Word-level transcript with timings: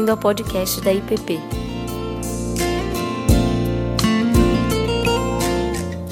bem-vindo 0.00 0.12
ao 0.12 0.16
podcast 0.16 0.80
da 0.80 0.94
IPP. 0.94 1.38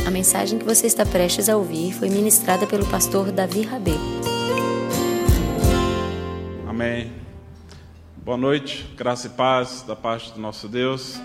A 0.06 0.10
mensagem 0.10 0.58
que 0.58 0.64
você 0.64 0.86
está 0.86 1.06
prestes 1.06 1.48
a 1.48 1.56
ouvir 1.56 1.94
foi 1.94 2.10
ministrada 2.10 2.66
pelo 2.66 2.84
pastor 2.90 3.32
Davi 3.32 3.62
Rabê. 3.62 3.94
Amém. 6.68 7.10
Boa 8.16 8.36
noite, 8.36 8.84
graça 8.94 9.28
e 9.28 9.30
paz 9.30 9.82
da 9.82 9.96
parte 9.96 10.32
do 10.32 10.40
nosso 10.40 10.68
Deus. 10.68 11.18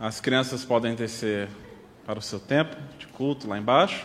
As 0.00 0.20
crianças 0.20 0.64
podem 0.64 0.96
descer 0.96 1.48
para 2.04 2.18
o 2.18 2.22
seu 2.22 2.40
tempo 2.40 2.74
de 2.98 3.06
culto 3.06 3.46
lá 3.46 3.56
embaixo. 3.56 4.04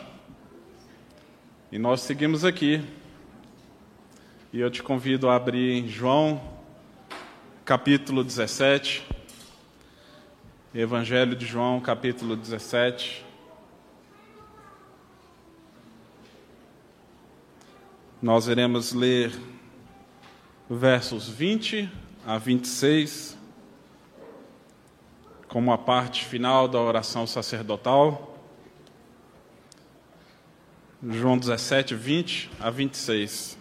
E 1.72 1.80
nós 1.80 2.02
seguimos 2.02 2.46
aqui 2.46 2.86
e 4.54 4.60
eu 4.60 4.70
te 4.70 4.84
convido 4.84 5.30
a 5.30 5.38
abrir 5.38 5.88
João, 5.88 6.42
capítulo 7.72 8.22
17. 8.22 9.02
Evangelho 10.76 11.38
de 11.38 11.46
João, 11.46 11.80
capítulo 11.80 12.36
17. 12.36 13.26
Nós 18.22 18.48
iremos 18.48 18.92
ler 18.92 19.32
versos 20.70 21.30
20 21.30 21.90
a 22.28 22.38
26, 22.38 23.38
como 25.48 25.72
a 25.72 25.78
parte 25.78 26.26
final 26.26 26.68
da 26.68 26.82
oração 26.82 27.26
sacerdotal. 27.26 28.38
João 31.02 31.38
17, 31.38 31.96
20 31.96 32.52
a 32.60 32.70
26. 32.70 33.61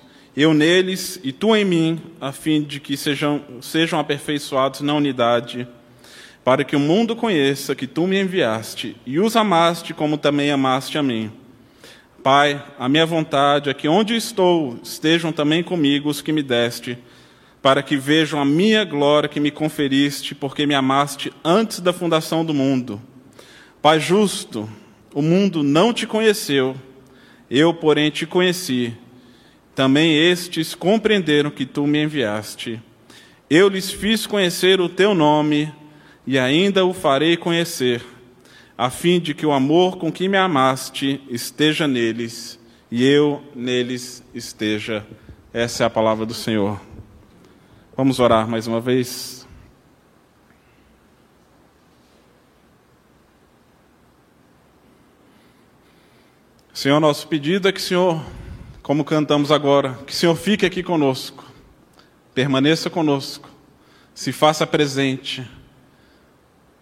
eu 0.35 0.53
neles 0.53 1.19
e 1.23 1.31
tu 1.31 1.55
em 1.55 1.65
mim, 1.65 2.01
a 2.19 2.31
fim 2.31 2.61
de 2.61 2.79
que 2.79 2.95
sejam, 2.95 3.41
sejam 3.59 3.99
aperfeiçoados 3.99 4.81
na 4.81 4.93
unidade, 4.93 5.67
para 6.43 6.63
que 6.63 6.75
o 6.75 6.79
mundo 6.79 7.15
conheça 7.15 7.75
que 7.75 7.85
tu 7.85 8.07
me 8.07 8.19
enviaste 8.19 8.95
e 9.05 9.19
os 9.19 9.35
amaste 9.35 9.93
como 9.93 10.17
também 10.17 10.49
amaste 10.49 10.97
a 10.97 11.03
mim. 11.03 11.31
Pai, 12.23 12.63
a 12.79 12.87
minha 12.87 13.05
vontade 13.05 13.69
é 13.69 13.73
que 13.73 13.87
onde 13.87 14.15
estou 14.15 14.79
estejam 14.81 15.31
também 15.31 15.61
comigo 15.63 16.09
os 16.09 16.21
que 16.21 16.31
me 16.31 16.41
deste, 16.41 16.97
para 17.61 17.83
que 17.83 17.97
vejam 17.97 18.39
a 18.39 18.45
minha 18.45 18.83
glória 18.85 19.29
que 19.29 19.39
me 19.39 19.51
conferiste, 19.51 20.33
porque 20.33 20.65
me 20.65 20.73
amaste 20.73 21.31
antes 21.43 21.79
da 21.79 21.91
fundação 21.91 22.45
do 22.45 22.53
mundo. 22.53 23.01
Pai 23.81 23.99
justo, 23.99 24.69
o 25.13 25.21
mundo 25.21 25.61
não 25.61 25.93
te 25.93 26.07
conheceu, 26.07 26.75
eu, 27.49 27.73
porém, 27.73 28.09
te 28.09 28.25
conheci 28.25 28.95
também 29.75 30.15
estes 30.15 30.75
compreenderam 30.75 31.49
que 31.49 31.65
tu 31.65 31.87
me 31.87 32.03
enviaste. 32.03 32.81
Eu 33.49 33.67
lhes 33.67 33.91
fiz 33.91 34.25
conhecer 34.25 34.79
o 34.79 34.89
teu 34.89 35.13
nome 35.13 35.73
e 36.25 36.37
ainda 36.37 36.85
o 36.85 36.93
farei 36.93 37.35
conhecer, 37.35 38.03
a 38.77 38.89
fim 38.89 39.19
de 39.19 39.33
que 39.33 39.45
o 39.45 39.51
amor 39.51 39.97
com 39.97 40.11
que 40.11 40.27
me 40.27 40.37
amaste 40.37 41.21
esteja 41.29 41.87
neles 41.87 42.59
e 42.89 43.05
eu 43.05 43.41
neles 43.55 44.23
esteja. 44.33 45.05
Essa 45.53 45.83
é 45.83 45.87
a 45.87 45.89
palavra 45.89 46.25
do 46.25 46.33
Senhor. 46.33 46.79
Vamos 47.95 48.19
orar 48.19 48.47
mais 48.47 48.67
uma 48.67 48.79
vez. 48.79 49.45
Senhor, 56.73 56.99
nosso 56.99 57.27
pedido 57.27 57.67
é 57.67 57.71
que 57.71 57.81
Senhor 57.81 58.23
como 58.91 59.05
cantamos 59.05 59.53
agora, 59.53 59.97
que 60.05 60.11
o 60.11 60.15
Senhor 60.15 60.35
fique 60.35 60.65
aqui 60.65 60.83
conosco, 60.83 61.45
permaneça 62.33 62.89
conosco, 62.89 63.49
se 64.13 64.33
faça 64.33 64.67
presente, 64.67 65.49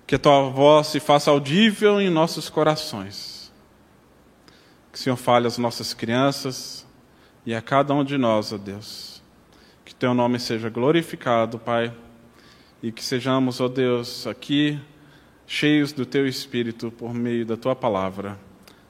que 0.07 0.15
a 0.15 0.17
tua 0.17 0.49
voz 0.49 0.87
se 0.87 0.99
faça 0.99 1.29
audível 1.29 2.01
em 2.01 2.09
nossos 2.09 2.49
corações. 2.49 3.53
Que 4.91 4.97
o 4.97 4.99
Senhor 4.99 5.17
fale 5.17 5.45
às 5.45 5.59
nossas 5.59 5.93
crianças 5.93 6.83
e 7.45 7.53
a 7.53 7.61
cada 7.61 7.93
um 7.93 8.03
de 8.03 8.17
nós, 8.17 8.51
ó 8.51 8.57
Deus. 8.57 9.21
Que 9.85 9.93
teu 9.93 10.15
nome 10.15 10.39
seja 10.39 10.67
glorificado, 10.67 11.59
Pai, 11.59 11.93
e 12.81 12.91
que 12.91 13.05
sejamos, 13.05 13.61
ó 13.61 13.67
Deus, 13.67 14.25
aqui 14.25 14.79
cheios 15.45 15.93
do 15.93 16.07
teu 16.07 16.27
espírito 16.27 16.89
por 16.89 17.13
meio 17.13 17.45
da 17.45 17.55
tua 17.55 17.75
palavra. 17.75 18.35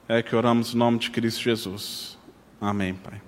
É 0.08 0.22
que 0.22 0.34
oramos 0.34 0.72
no 0.72 0.78
nome 0.78 0.98
de 0.98 1.10
Cristo 1.10 1.42
Jesus. 1.42 2.18
Amém, 2.60 2.92
Pai. 2.92 3.22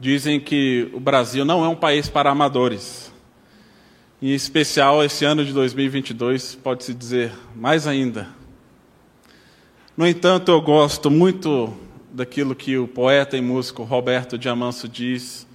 Dizem 0.00 0.40
que 0.40 0.90
o 0.94 1.00
Brasil 1.00 1.44
não 1.44 1.64
é 1.64 1.68
um 1.68 1.74
país 1.74 2.08
para 2.08 2.30
amadores. 2.30 3.12
Em 4.22 4.32
especial, 4.32 5.04
esse 5.04 5.24
ano 5.24 5.44
de 5.44 5.52
2022, 5.52 6.54
pode-se 6.54 6.94
dizer 6.94 7.32
mais 7.54 7.86
ainda. 7.86 8.28
No 9.96 10.06
entanto, 10.06 10.50
eu 10.50 10.62
gosto 10.62 11.10
muito 11.10 11.76
daquilo 12.10 12.54
que 12.54 12.78
o 12.78 12.88
poeta 12.88 13.36
e 13.36 13.40
músico 13.42 13.82
Roberto 13.82 14.38
Diamanso 14.38 14.88
diz, 14.88 15.46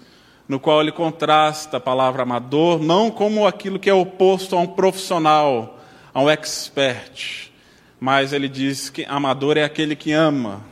no 0.48 0.60
qual 0.60 0.82
ele 0.82 0.92
contrasta 0.92 1.78
a 1.78 1.80
palavra 1.80 2.24
amador 2.24 2.80
não 2.84 3.10
como 3.10 3.48
aquilo 3.48 3.80
que 3.80 3.90
é 3.90 3.94
oposto 3.94 4.56
a 4.56 4.60
um 4.60 4.68
profissional, 4.68 5.73
a 6.14 6.22
um 6.22 6.30
expert, 6.30 7.52
mas 8.00 8.34
ele 8.34 8.48
diz 8.48 8.90
que 8.90 9.04
amador 9.06 9.58
é 9.58 9.64
aquele 9.64 9.96
que 9.96 10.12
ama. 10.12 10.64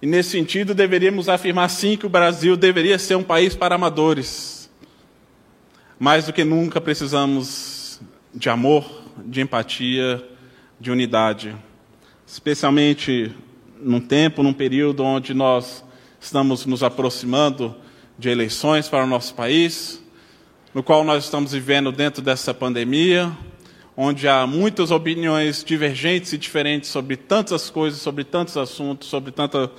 E 0.00 0.06
nesse 0.06 0.30
sentido, 0.30 0.74
deveríamos 0.74 1.28
afirmar 1.28 1.68
sim 1.68 1.96
que 1.96 2.06
o 2.06 2.08
Brasil 2.08 2.56
deveria 2.56 2.98
ser 2.98 3.16
um 3.16 3.22
país 3.22 3.54
para 3.54 3.74
amadores. 3.74 4.70
Mais 5.98 6.26
do 6.26 6.32
que 6.32 6.44
nunca 6.44 6.80
precisamos 6.80 8.00
de 8.34 8.48
amor, 8.48 8.84
de 9.24 9.40
empatia, 9.40 10.22
de 10.78 10.90
unidade. 10.90 11.56
Especialmente 12.26 13.34
num 13.80 14.00
tempo, 14.00 14.42
num 14.42 14.52
período 14.52 15.02
onde 15.02 15.32
nós 15.32 15.84
estamos 16.20 16.66
nos 16.66 16.82
aproximando 16.82 17.74
de 18.18 18.28
eleições 18.28 18.88
para 18.88 19.04
o 19.04 19.06
nosso 19.06 19.34
país, 19.34 20.02
no 20.74 20.82
qual 20.82 21.04
nós 21.04 21.24
estamos 21.24 21.52
vivendo 21.52 21.90
dentro 21.92 22.22
dessa 22.22 22.52
pandemia, 22.52 23.32
onde 23.96 24.28
há 24.28 24.46
muitas 24.46 24.90
opiniões 24.90 25.64
divergentes 25.64 26.32
e 26.32 26.38
diferentes 26.38 26.90
sobre 26.90 27.16
tantas 27.16 27.70
coisas, 27.70 28.00
sobre 28.00 28.24
tantos 28.24 28.56
assuntos, 28.56 29.08
sobre 29.08 29.32
tanta, 29.32 29.70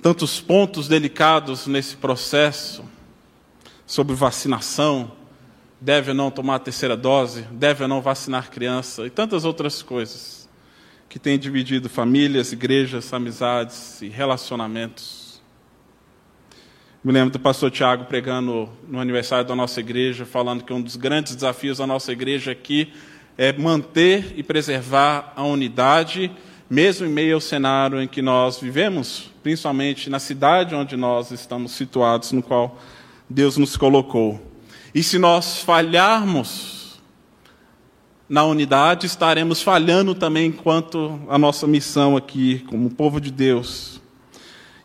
tantos 0.00 0.40
pontos 0.40 0.88
delicados 0.88 1.66
nesse 1.66 1.94
processo, 1.96 2.82
sobre 3.86 4.14
vacinação, 4.14 5.12
deve 5.78 6.10
ou 6.10 6.16
não 6.16 6.30
tomar 6.30 6.56
a 6.56 6.58
terceira 6.58 6.96
dose, 6.96 7.42
deve 7.52 7.82
ou 7.82 7.88
não 7.88 8.00
vacinar 8.00 8.50
criança 8.50 9.06
e 9.06 9.10
tantas 9.10 9.44
outras 9.44 9.82
coisas 9.82 10.48
que 11.08 11.18
têm 11.18 11.38
dividido 11.38 11.88
famílias, 11.88 12.52
igrejas, 12.52 13.12
amizades 13.12 14.00
e 14.00 14.08
relacionamentos. 14.08 15.42
Me 17.02 17.12
lembro 17.12 17.30
do 17.30 17.38
pastor 17.38 17.70
Tiago 17.70 18.06
pregando 18.06 18.68
no 18.86 18.98
aniversário 18.98 19.46
da 19.46 19.54
nossa 19.54 19.80
igreja, 19.80 20.26
falando 20.26 20.64
que 20.64 20.72
um 20.72 20.82
dos 20.82 20.96
grandes 20.96 21.34
desafios 21.34 21.78
da 21.78 21.86
nossa 21.86 22.12
igreja 22.12 22.50
aqui 22.50 22.92
manter 23.56 24.34
e 24.36 24.42
preservar 24.42 25.32
a 25.36 25.44
unidade, 25.44 26.30
mesmo 26.68 27.06
em 27.06 27.10
meio 27.10 27.36
ao 27.36 27.40
cenário 27.40 28.02
em 28.02 28.08
que 28.08 28.20
nós 28.20 28.58
vivemos, 28.58 29.30
principalmente 29.42 30.10
na 30.10 30.18
cidade 30.18 30.74
onde 30.74 30.96
nós 30.96 31.30
estamos 31.30 31.72
situados, 31.72 32.32
no 32.32 32.42
qual 32.42 32.78
Deus 33.30 33.56
nos 33.56 33.76
colocou. 33.76 34.40
E 34.94 35.02
se 35.02 35.18
nós 35.18 35.60
falharmos 35.62 37.00
na 38.28 38.44
unidade, 38.44 39.06
estaremos 39.06 39.62
falhando 39.62 40.14
também 40.14 40.48
enquanto 40.48 41.20
a 41.28 41.38
nossa 41.38 41.66
missão 41.66 42.16
aqui, 42.16 42.64
como 42.68 42.90
povo 42.90 43.20
de 43.20 43.30
Deus. 43.30 44.00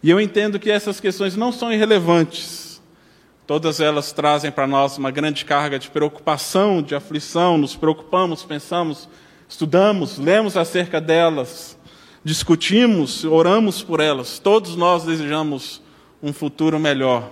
E 0.02 0.10
eu 0.10 0.20
entendo 0.20 0.60
que 0.60 0.70
essas 0.70 1.00
questões 1.00 1.36
não 1.36 1.52
são 1.52 1.72
irrelevantes, 1.72 2.63
Todas 3.46 3.82
elas 3.82 4.14
trazem 4.14 4.52
para 4.52 4.66
nós 4.66 4.98
uma 4.98 5.12
grande 5.12 5.44
carga 5.44 5.78
de 5.78 5.90
preocupação, 5.90 6.82
de 6.82 6.96
aflição, 6.96 7.58
nos 7.58 7.76
preocupamos, 7.76 8.44
pensamos, 8.44 9.10
estudamos, 9.50 10.18
lemos 10.18 10.56
acerca 10.56 11.02
delas, 11.02 11.78
discutimos, 12.24 13.26
oramos 13.26 13.84
por 13.84 14.00
elas. 14.00 14.40
Todos 14.40 14.78
nós 14.78 15.04
desejamos 15.04 15.82
um 16.22 16.32
futuro 16.32 16.80
melhor. 16.80 17.30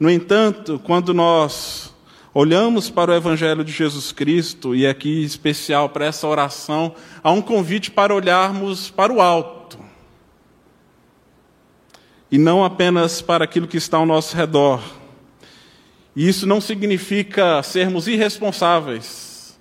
No 0.00 0.10
entanto, 0.10 0.80
quando 0.82 1.14
nós 1.14 1.94
olhamos 2.34 2.90
para 2.90 3.12
o 3.12 3.14
Evangelho 3.14 3.62
de 3.62 3.70
Jesus 3.70 4.10
Cristo, 4.10 4.74
e 4.74 4.84
aqui 4.84 5.22
em 5.22 5.24
especial 5.24 5.88
para 5.88 6.06
essa 6.06 6.26
oração, 6.26 6.92
há 7.22 7.30
um 7.30 7.40
convite 7.40 7.88
para 7.88 8.12
olharmos 8.12 8.90
para 8.90 9.12
o 9.12 9.22
alto. 9.22 9.78
E 12.32 12.36
não 12.36 12.64
apenas 12.64 13.22
para 13.22 13.44
aquilo 13.44 13.68
que 13.68 13.76
está 13.76 13.96
ao 13.96 14.04
nosso 14.04 14.36
redor. 14.36 14.82
E 16.16 16.28
isso 16.28 16.46
não 16.46 16.60
significa 16.60 17.62
sermos 17.62 18.06
irresponsáveis, 18.06 19.58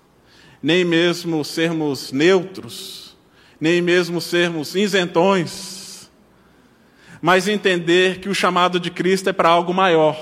nem 0.62 0.86
mesmo 0.86 1.44
sermos 1.44 2.12
neutros, 2.12 3.18
nem 3.60 3.82
mesmo 3.82 4.22
sermos 4.22 4.76
isentões, 4.76 6.12
mas 7.22 7.48
entender 7.48 8.20
que 8.20 8.30
o 8.30 8.36
chamado 8.36 8.80
de 8.80 8.92
Cristo 8.92 9.30
é 9.30 9.34
para 9.34 9.50
algo 9.50 9.74
maior. 9.74 10.22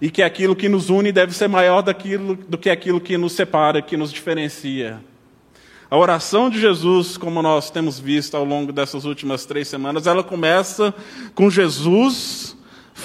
E 0.00 0.10
que 0.10 0.22
aquilo 0.22 0.56
que 0.56 0.68
nos 0.68 0.90
une 0.90 1.12
deve 1.12 1.34
ser 1.34 1.48
maior 1.48 1.82
daquilo, 1.82 2.36
do 2.36 2.56
que 2.56 2.70
aquilo 2.70 3.00
que 3.00 3.18
nos 3.18 3.32
separa, 3.32 3.82
que 3.82 3.96
nos 3.96 4.12
diferencia. 4.12 5.00
A 5.90 5.96
oração 5.96 6.48
de 6.48 6.60
Jesus, 6.60 7.16
como 7.16 7.42
nós 7.42 7.70
temos 7.70 7.98
visto 7.98 8.36
ao 8.36 8.44
longo 8.44 8.72
dessas 8.72 9.04
últimas 9.04 9.44
três 9.44 9.68
semanas, 9.68 10.06
ela 10.06 10.24
começa 10.24 10.94
com 11.34 11.50
Jesus 11.50 12.53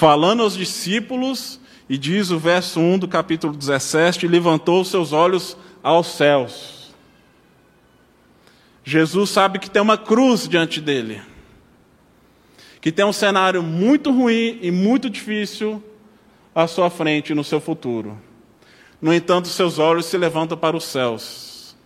falando 0.00 0.42
aos 0.42 0.56
discípulos, 0.56 1.60
e 1.86 1.98
diz 1.98 2.30
o 2.30 2.38
verso 2.38 2.80
1 2.80 3.00
do 3.00 3.06
capítulo 3.06 3.54
17: 3.54 4.26
levantou 4.26 4.82
seus 4.82 5.12
olhos 5.12 5.58
aos 5.82 6.06
céus. 6.06 6.94
Jesus 8.82 9.28
sabe 9.28 9.58
que 9.58 9.68
tem 9.68 9.82
uma 9.82 9.98
cruz 9.98 10.48
diante 10.48 10.80
dele, 10.80 11.20
que 12.80 12.90
tem 12.90 13.04
um 13.04 13.12
cenário 13.12 13.62
muito 13.62 14.10
ruim 14.10 14.58
e 14.62 14.70
muito 14.70 15.10
difícil 15.10 15.84
à 16.54 16.66
sua 16.66 16.88
frente 16.88 17.34
no 17.34 17.44
seu 17.44 17.60
futuro. 17.60 18.18
No 19.02 19.12
entanto, 19.12 19.48
seus 19.48 19.78
olhos 19.78 20.06
se 20.06 20.16
levantam 20.16 20.56
para 20.56 20.78
os 20.78 20.84
céus, 20.84 21.76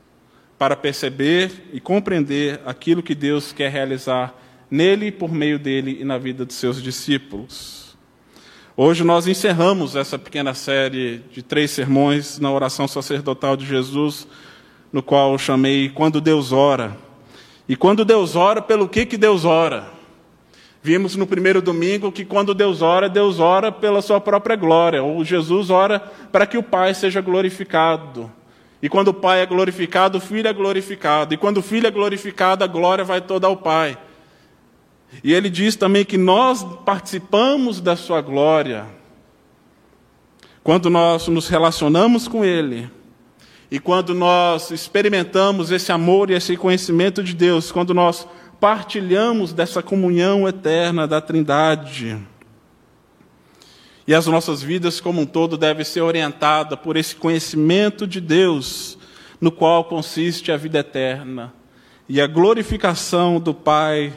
para 0.56 0.76
perceber 0.76 1.50
e 1.72 1.80
compreender 1.80 2.60
aquilo 2.64 3.02
que 3.02 3.14
Deus 3.16 3.52
quer 3.52 3.72
realizar 3.72 4.40
nele, 4.70 5.10
por 5.10 5.32
meio 5.32 5.58
dele 5.58 5.98
e 6.00 6.04
na 6.04 6.16
vida 6.16 6.46
de 6.46 6.54
seus 6.54 6.80
discípulos. 6.80 7.83
Hoje 8.76 9.04
nós 9.04 9.28
encerramos 9.28 9.94
essa 9.94 10.18
pequena 10.18 10.52
série 10.52 11.22
de 11.30 11.44
três 11.44 11.70
sermões 11.70 12.40
na 12.40 12.50
oração 12.50 12.88
sacerdotal 12.88 13.56
de 13.56 13.64
Jesus, 13.64 14.26
no 14.92 15.00
qual 15.00 15.30
eu 15.30 15.38
chamei 15.38 15.88
Quando 15.88 16.20
Deus 16.20 16.50
Ora. 16.50 16.96
E 17.68 17.76
quando 17.76 18.04
Deus 18.04 18.34
ora, 18.34 18.60
pelo 18.60 18.88
que, 18.88 19.06
que 19.06 19.16
Deus 19.16 19.44
ora? 19.44 19.86
Vimos 20.82 21.14
no 21.14 21.24
primeiro 21.24 21.62
domingo 21.62 22.10
que 22.10 22.24
quando 22.24 22.52
Deus 22.52 22.82
ora, 22.82 23.08
Deus 23.08 23.38
ora 23.38 23.70
pela 23.70 24.02
sua 24.02 24.20
própria 24.20 24.56
glória, 24.56 25.04
ou 25.04 25.24
Jesus 25.24 25.70
ora 25.70 26.00
para 26.32 26.44
que 26.44 26.58
o 26.58 26.62
Pai 26.62 26.94
seja 26.94 27.20
glorificado. 27.20 28.28
E 28.82 28.88
quando 28.88 29.08
o 29.08 29.14
Pai 29.14 29.40
é 29.40 29.46
glorificado, 29.46 30.18
o 30.18 30.20
Filho 30.20 30.48
é 30.48 30.52
glorificado. 30.52 31.32
E 31.32 31.36
quando 31.36 31.58
o 31.58 31.62
Filho 31.62 31.86
é 31.86 31.92
glorificado, 31.92 32.64
a 32.64 32.66
glória 32.66 33.04
vai 33.04 33.20
toda 33.20 33.46
ao 33.46 33.56
Pai. 33.56 33.96
E 35.22 35.32
ele 35.32 35.48
diz 35.48 35.76
também 35.76 36.04
que 36.04 36.18
nós 36.18 36.64
participamos 36.84 37.80
da 37.80 37.96
sua 37.96 38.20
glória 38.20 38.86
quando 40.64 40.88
nós 40.88 41.28
nos 41.28 41.46
relacionamos 41.46 42.26
com 42.26 42.42
Ele. 42.42 42.90
E 43.70 43.78
quando 43.78 44.14
nós 44.14 44.70
experimentamos 44.70 45.70
esse 45.70 45.92
amor 45.92 46.30
e 46.30 46.34
esse 46.34 46.56
conhecimento 46.56 47.22
de 47.22 47.34
Deus, 47.34 47.70
quando 47.70 47.92
nós 47.92 48.26
partilhamos 48.58 49.52
dessa 49.52 49.82
comunhão 49.82 50.48
eterna 50.48 51.06
da 51.06 51.20
Trindade. 51.20 52.18
E 54.06 54.14
as 54.14 54.26
nossas 54.26 54.62
vidas 54.62 55.00
como 55.00 55.20
um 55.20 55.26
todo 55.26 55.58
devem 55.58 55.84
ser 55.84 56.00
orientadas 56.00 56.78
por 56.78 56.96
esse 56.96 57.14
conhecimento 57.14 58.06
de 58.06 58.20
Deus, 58.20 58.96
no 59.40 59.52
qual 59.52 59.84
consiste 59.84 60.50
a 60.50 60.56
vida 60.56 60.78
eterna 60.78 61.52
e 62.08 62.20
a 62.20 62.26
glorificação 62.26 63.40
do 63.40 63.52
Pai 63.52 64.16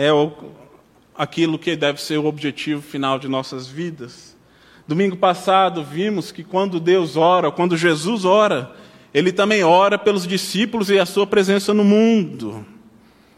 é 0.00 0.10
aquilo 1.16 1.58
que 1.58 1.74
deve 1.74 2.00
ser 2.00 2.18
o 2.18 2.26
objetivo 2.26 2.80
final 2.80 3.18
de 3.18 3.26
nossas 3.26 3.66
vidas. 3.66 4.36
Domingo 4.86 5.16
passado 5.16 5.82
vimos 5.82 6.30
que 6.30 6.44
quando 6.44 6.78
Deus 6.78 7.16
ora, 7.16 7.50
quando 7.50 7.76
Jesus 7.76 8.24
ora, 8.24 8.70
ele 9.12 9.32
também 9.32 9.64
ora 9.64 9.98
pelos 9.98 10.24
discípulos 10.24 10.88
e 10.88 11.00
a 11.00 11.04
sua 11.04 11.26
presença 11.26 11.74
no 11.74 11.82
mundo. 11.82 12.64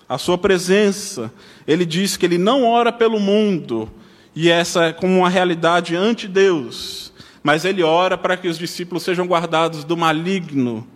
A 0.07 0.19
sua 0.19 0.37
presença. 0.37 1.33
Ele 1.67 1.87
diz 1.87 2.19
que 2.19 2.27
ele 2.27 2.37
não 2.37 2.67
ora 2.67 2.93
pelo 2.93 3.19
mundo, 3.19 3.91
e 4.37 4.51
essa 4.51 4.85
é 4.85 4.93
como 4.93 5.17
uma 5.21 5.31
realidade 5.31 5.97
ante 5.97 6.29
Deus, 6.29 7.11
mas 7.43 7.65
ele 7.65 7.83
ora 7.83 8.19
para 8.19 8.37
que 8.37 8.49
os 8.49 8.59
discípulos 8.59 9.03
sejam 9.03 9.27
guardados 9.27 9.83
do 9.83 9.97
maligno. 9.97 10.87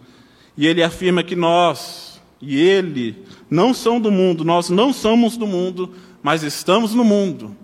E 0.59 0.67
ele 0.67 0.83
afirma 0.83 1.23
que 1.23 1.35
nós 1.35 2.21
e 2.47 2.61
ele 2.61 3.25
não 3.55 3.73
são 3.73 4.01
do 4.01 4.11
mundo, 4.11 4.45
nós 4.45 4.69
não 4.69 4.93
somos 4.93 5.37
do 5.37 5.47
mundo, 5.47 5.95
mas 6.21 6.43
estamos 6.43 6.93
no 6.93 7.05
mundo. 7.05 7.57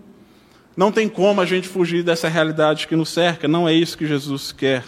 Não 0.75 0.89
tem 0.89 1.09
como 1.09 1.41
a 1.41 1.45
gente 1.45 1.67
fugir 1.67 2.01
dessa 2.01 2.29
realidade 2.29 2.87
que 2.87 2.95
nos 2.95 3.09
cerca, 3.09 3.45
não 3.45 3.67
é 3.67 3.73
isso 3.73 3.97
que 3.97 4.07
Jesus 4.07 4.53
quer. 4.53 4.85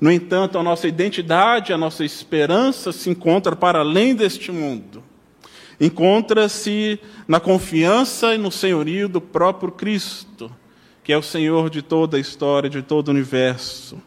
No 0.00 0.10
entanto, 0.10 0.58
a 0.58 0.62
nossa 0.62 0.88
identidade, 0.88 1.74
a 1.74 1.78
nossa 1.78 2.06
esperança 2.06 2.90
se 2.90 3.10
encontra 3.10 3.54
para 3.54 3.80
além 3.80 4.14
deste 4.14 4.50
mundo. 4.50 5.04
Encontra-se 5.78 6.98
na 7.28 7.38
confiança 7.38 8.34
e 8.34 8.38
no 8.38 8.50
senhorio 8.50 9.10
do 9.10 9.20
próprio 9.20 9.70
Cristo, 9.70 10.50
que 11.04 11.12
é 11.12 11.18
o 11.18 11.22
Senhor 11.22 11.68
de 11.68 11.82
toda 11.82 12.16
a 12.16 12.20
história, 12.20 12.70
de 12.70 12.80
todo 12.80 13.08
o 13.08 13.10
universo. 13.10 13.98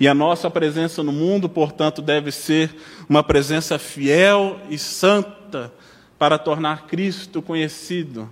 E 0.00 0.08
a 0.08 0.14
nossa 0.14 0.50
presença 0.50 1.02
no 1.02 1.12
mundo, 1.12 1.48
portanto, 1.48 2.02
deve 2.02 2.32
ser 2.32 2.74
uma 3.08 3.22
presença 3.22 3.78
fiel 3.78 4.58
e 4.68 4.76
santa 4.76 5.45
para 6.18 6.38
tornar 6.38 6.86
Cristo 6.86 7.42
conhecido. 7.42 8.30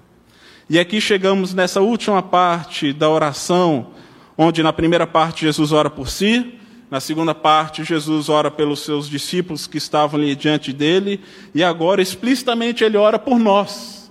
E 0.69 0.79
aqui 0.79 1.00
chegamos 1.00 1.53
nessa 1.53 1.81
última 1.81 2.23
parte 2.23 2.93
da 2.93 3.09
oração, 3.09 3.88
onde 4.37 4.62
na 4.62 4.73
primeira 4.73 5.07
parte 5.07 5.43
Jesus 5.43 5.73
ora 5.73 5.90
por 5.90 6.09
si, 6.09 6.54
na 6.90 7.00
segunda 7.00 7.35
parte 7.35 7.85
Jesus 7.85 8.28
ora 8.28 8.50
pelos 8.50 8.81
seus 8.81 9.09
discípulos 9.09 9.66
que 9.66 9.78
estavam 9.78 10.19
ali 10.19 10.35
diante 10.35 10.73
dele, 10.73 11.21
e 11.54 11.62
agora 11.62 12.00
explicitamente 12.00 12.83
ele 12.83 12.97
ora 12.97 13.19
por 13.19 13.38
nós. 13.38 14.11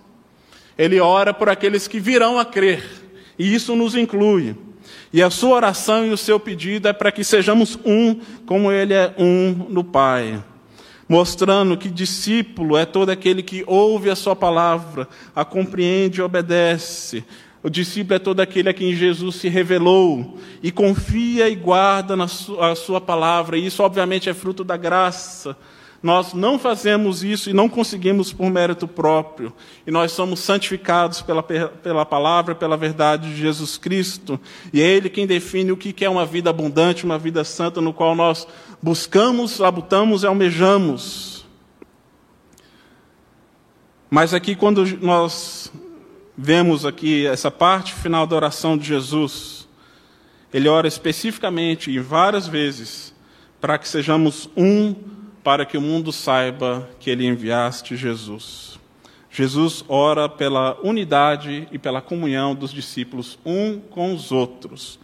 Ele 0.77 0.99
ora 0.99 1.33
por 1.33 1.49
aqueles 1.49 1.87
que 1.87 1.99
virão 1.99 2.37
a 2.37 2.45
crer, 2.45 2.83
e 3.37 3.53
isso 3.53 3.75
nos 3.75 3.95
inclui. 3.95 4.55
E 5.11 5.21
a 5.21 5.29
sua 5.29 5.55
oração 5.55 6.05
e 6.05 6.11
o 6.11 6.17
seu 6.17 6.39
pedido 6.39 6.87
é 6.87 6.93
para 6.93 7.11
que 7.11 7.23
sejamos 7.23 7.77
um, 7.85 8.19
como 8.45 8.71
ele 8.71 8.93
é 8.93 9.13
um 9.17 9.67
no 9.69 9.83
Pai. 9.83 10.43
Mostrando 11.13 11.77
que 11.77 11.91
discípulo 11.91 12.75
é 12.75 12.87
todo 12.87 13.11
aquele 13.11 13.43
que 13.43 13.63
ouve 13.67 14.09
a 14.09 14.15
sua 14.15 14.35
palavra, 14.35 15.07
a 15.35 15.45
compreende 15.45 16.19
e 16.19 16.23
obedece. 16.23 17.23
O 17.61 17.69
discípulo 17.69 18.15
é 18.15 18.19
todo 18.19 18.39
aquele 18.39 18.67
a 18.67 18.73
quem 18.73 18.95
Jesus 18.95 19.35
se 19.35 19.47
revelou 19.47 20.39
e 20.63 20.71
confia 20.71 21.47
e 21.47 21.53
guarda 21.55 22.15
na 22.15 22.27
sua, 22.27 22.71
a 22.71 22.75
sua 22.75 22.99
palavra. 22.99 23.59
E 23.59 23.67
isso, 23.67 23.83
obviamente, 23.83 24.27
é 24.27 24.33
fruto 24.33 24.63
da 24.63 24.75
graça 24.75 25.55
nós 26.03 26.33
não 26.33 26.59
fazemos 26.59 27.23
isso 27.23 27.49
e 27.49 27.53
não 27.53 27.69
conseguimos 27.69 28.33
por 28.33 28.49
mérito 28.49 28.85
próprio. 28.85 29.53
E 29.87 29.91
nós 29.91 30.11
somos 30.11 30.41
santificados 30.41 31.21
pela, 31.21 31.41
pela 31.41 32.05
palavra, 32.05 32.53
pela 32.53 32.75
verdade 32.75 33.29
de 33.29 33.37
Jesus 33.37 33.77
Cristo. 33.77 34.37
E 34.73 34.81
é 34.81 34.85
Ele 34.85 35.09
quem 35.09 35.25
define 35.25 35.71
o 35.71 35.77
que 35.77 36.03
é 36.03 36.09
uma 36.09 36.25
vida 36.25 36.49
abundante, 36.49 37.05
uma 37.05 37.17
vida 37.17 37.45
santa, 37.45 37.79
no 37.79 37.93
qual 37.93 38.15
nós 38.15 38.45
buscamos, 38.81 39.59
labutamos 39.59 40.23
e 40.23 40.27
almejamos. 40.27 41.45
Mas 44.09 44.33
aqui, 44.33 44.55
quando 44.55 44.85
nós 44.99 45.71
vemos 46.37 46.85
aqui 46.85 47.25
essa 47.25 47.49
parte 47.49 47.93
final 47.93 48.27
da 48.27 48.35
oração 48.35 48.77
de 48.77 48.85
Jesus, 48.85 49.69
ele 50.53 50.67
ora 50.67 50.85
especificamente 50.85 51.89
e 51.89 51.97
várias 51.97 52.45
vezes 52.45 53.13
para 53.61 53.77
que 53.77 53.87
sejamos 53.87 54.49
um 54.57 55.12
para 55.43 55.65
que 55.65 55.77
o 55.77 55.81
mundo 55.81 56.11
saiba 56.11 56.89
que 56.99 57.09
ele 57.09 57.25
enviaste 57.25 57.97
Jesus. 57.97 58.79
Jesus 59.29 59.83
ora 59.87 60.29
pela 60.29 60.77
unidade 60.83 61.67
e 61.71 61.79
pela 61.79 62.01
comunhão 62.01 62.53
dos 62.53 62.71
discípulos 62.71 63.37
um 63.45 63.79
com 63.79 64.13
os 64.13 64.31
outros. 64.31 64.99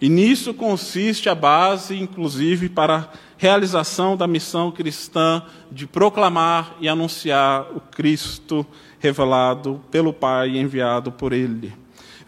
E 0.00 0.08
nisso 0.08 0.52
consiste 0.52 1.28
a 1.28 1.34
base, 1.34 1.96
inclusive, 1.96 2.68
para 2.68 2.96
a 2.96 3.08
realização 3.38 4.16
da 4.16 4.26
missão 4.26 4.72
cristã 4.72 5.42
de 5.70 5.86
proclamar 5.86 6.74
e 6.80 6.88
anunciar 6.88 7.66
o 7.74 7.80
Cristo 7.80 8.66
revelado 8.98 9.80
pelo 9.90 10.12
Pai 10.12 10.50
e 10.50 10.58
enviado 10.58 11.12
por 11.12 11.32
Ele. 11.32 11.72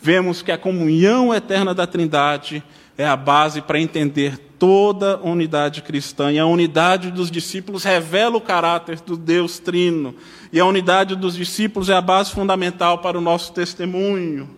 vemos 0.00 0.42
que 0.42 0.52
a 0.52 0.59
comunhão 0.59 1.35
eterna 1.35 1.75
da 1.75 1.87
Trindade 1.87 2.62
é 2.97 3.06
a 3.06 3.16
base 3.16 3.61
para 3.61 3.80
entender 3.80 4.38
toda 4.62 5.19
unidade 5.25 5.83
cristã. 5.83 6.31
E 6.31 6.38
a 6.38 6.47
unidade 6.47 7.11
dos 7.11 7.33
discípulos 7.33 7.83
revela 7.83 8.37
o 8.37 8.40
caráter 8.40 9.00
do 9.00 9.16
Deus 9.16 9.59
Trino. 9.59 10.14
E 10.52 10.61
a 10.61 10.64
unidade 10.64 11.16
dos 11.16 11.35
discípulos 11.35 11.88
é 11.88 11.95
a 11.95 12.00
base 12.00 12.31
fundamental 12.31 12.99
para 12.99 13.19
o 13.19 13.21
nosso 13.21 13.52
testemunho. 13.52 14.49